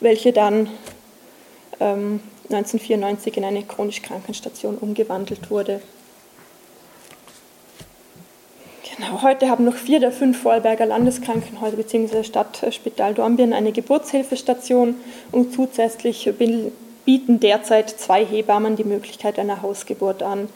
welche 0.00 0.32
dann 0.32 0.68
ähm, 1.80 2.20
1994 2.52 3.36
in 3.36 3.44
eine 3.44 3.62
chronisch 3.62 4.02
Krankenstation 4.02 4.76
umgewandelt 4.78 5.50
wurde. 5.50 5.80
Genau, 8.96 9.22
heute 9.22 9.48
haben 9.48 9.64
noch 9.64 9.76
vier 9.76 10.00
der 10.00 10.12
fünf 10.12 10.42
Vorarlberger 10.42 10.84
Landeskrankenhäuser 10.84 11.76
bzw. 11.76 12.24
Stadtspital 12.24 13.14
Dornbirn 13.14 13.52
eine 13.52 13.72
Geburtshilfestation 13.72 14.96
und 15.32 15.54
zusätzlich 15.54 16.30
bieten 17.04 17.40
derzeit 17.40 17.88
zwei 17.88 18.24
Hebammen 18.24 18.76
die 18.76 18.84
Möglichkeit 18.84 19.38
einer 19.38 19.62
Hausgeburt 19.62 20.22
an. 20.22 20.48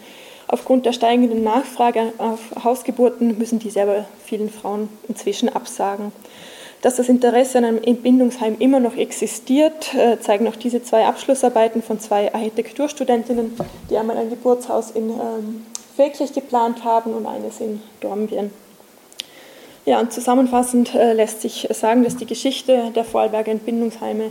Aufgrund 0.47 0.85
der 0.85 0.93
steigenden 0.93 1.43
Nachfrage 1.43 2.13
auf 2.19 2.41
Hausgeburten 2.63 3.39
müssen 3.39 3.61
diese 3.61 3.83
aber 3.83 4.05
vielen 4.27 4.51
Frauen 4.51 4.89
inzwischen 5.09 5.49
absagen. 5.49 6.13
Dass 6.85 6.97
das 6.97 7.09
Interesse 7.09 7.57
an 7.57 7.65
einem 7.65 7.83
Entbindungsheim 7.83 8.57
immer 8.59 8.79
noch 8.79 8.95
existiert, 8.95 9.95
äh, 9.95 10.21
zeigen 10.21 10.47
auch 10.47 10.57
diese 10.57 10.83
zwei 10.83 11.07
Abschlussarbeiten 11.07 11.83
von 11.83 11.99
zwei 11.99 12.35
Architekturstudentinnen, 12.35 13.57
die 13.89 13.97
einmal 13.97 14.19
ein 14.19 14.29
Geburtshaus 14.29 14.91
in 14.91 15.09
ähm, 15.09 15.65
Feldkirch 15.97 16.35
geplant 16.35 16.85
haben 16.85 17.15
und 17.15 17.25
eines 17.25 17.59
in 17.61 17.81
Dornbirn. 18.01 18.51
Ja, 19.87 19.99
und 19.99 20.13
zusammenfassend 20.13 20.95
äh, 20.95 21.15
lässt 21.15 21.41
sich 21.41 21.67
sagen, 21.71 22.05
dass 22.05 22.19
die 22.19 22.27
Geschichte 22.27 22.93
der 22.95 23.05
Vorarlberger 23.05 23.53
Entbindungsheime 23.53 24.31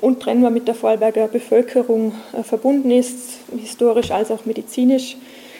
untrennbar 0.00 0.52
mit 0.52 0.68
der 0.68 0.76
Vorarlberger 0.76 1.26
Bevölkerung 1.26 2.12
äh, 2.32 2.44
verbunden 2.44 2.92
ist, 2.92 3.40
historisch 3.60 4.12
als 4.12 4.30
auch 4.30 4.44
medizinisch. 4.44 5.16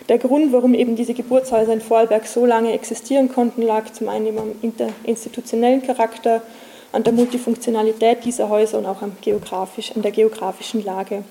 Der 0.09 0.19
Grund, 0.19 0.53
warum 0.53 0.73
eben 0.73 0.97
diese 0.97 1.13
Geburtshäuser 1.13 1.73
in 1.73 1.83
Vorarlberg 1.83 2.27
so 2.27 2.47
lange 2.47 2.73
existieren 2.73 3.29
konnten, 3.29 3.61
lag 3.61 3.93
zum 3.93 4.09
einen 4.09 4.39
am 4.39 4.53
interinstitutionellen 4.63 5.83
Charakter, 5.83 6.43
an 6.93 7.05
der 7.05 7.13
Multifunktionalität 7.13 8.25
dieser 8.25 8.49
Häuser 8.49 8.79
und 8.79 8.87
auch 8.87 9.03
am 9.03 9.13
geografisch, 9.21 9.93
an 9.95 10.01
der 10.01 10.11
geografischen 10.11 10.83
Lage. 10.83 11.25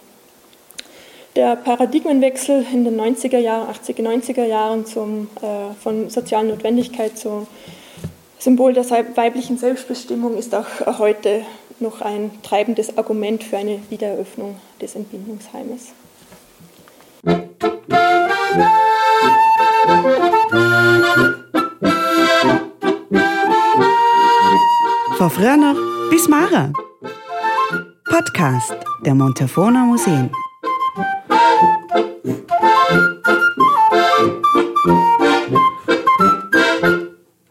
Der 1.36 1.56
Paradigmenwechsel 1.56 2.66
in 2.72 2.84
den 2.84 3.00
90er 3.00 3.40
Jahren, 3.40 3.68
80er, 3.74 4.04
90er 4.04 4.46
Jahren 4.46 4.86
zum, 4.86 5.30
äh, 5.42 5.74
von 5.82 6.12
sozialen 6.12 6.50
Notwendigkeit 6.50 7.18
zum 7.18 7.48
Symbol 8.40 8.74
der 8.74 8.86
weiblichen 9.16 9.58
Selbstbestimmung 9.58 10.38
ist 10.38 10.54
auch 10.54 11.00
heute 11.00 11.42
noch 11.80 12.02
ein 12.02 12.32
treibendes 12.44 12.98
Argument 12.98 13.44
für 13.44 13.58
eine 13.58 13.80
Wiedereröffnung 13.90 14.58
des 14.80 14.96
Entbindungsheimes. 14.96 15.94
Von 25.18 25.30
früher 25.32 25.76
bis 26.10 26.28
Mara. 26.28 26.72
Podcast 28.10 28.76
der 29.04 29.16
Montafona 29.16 29.86
Museen. 29.86 30.30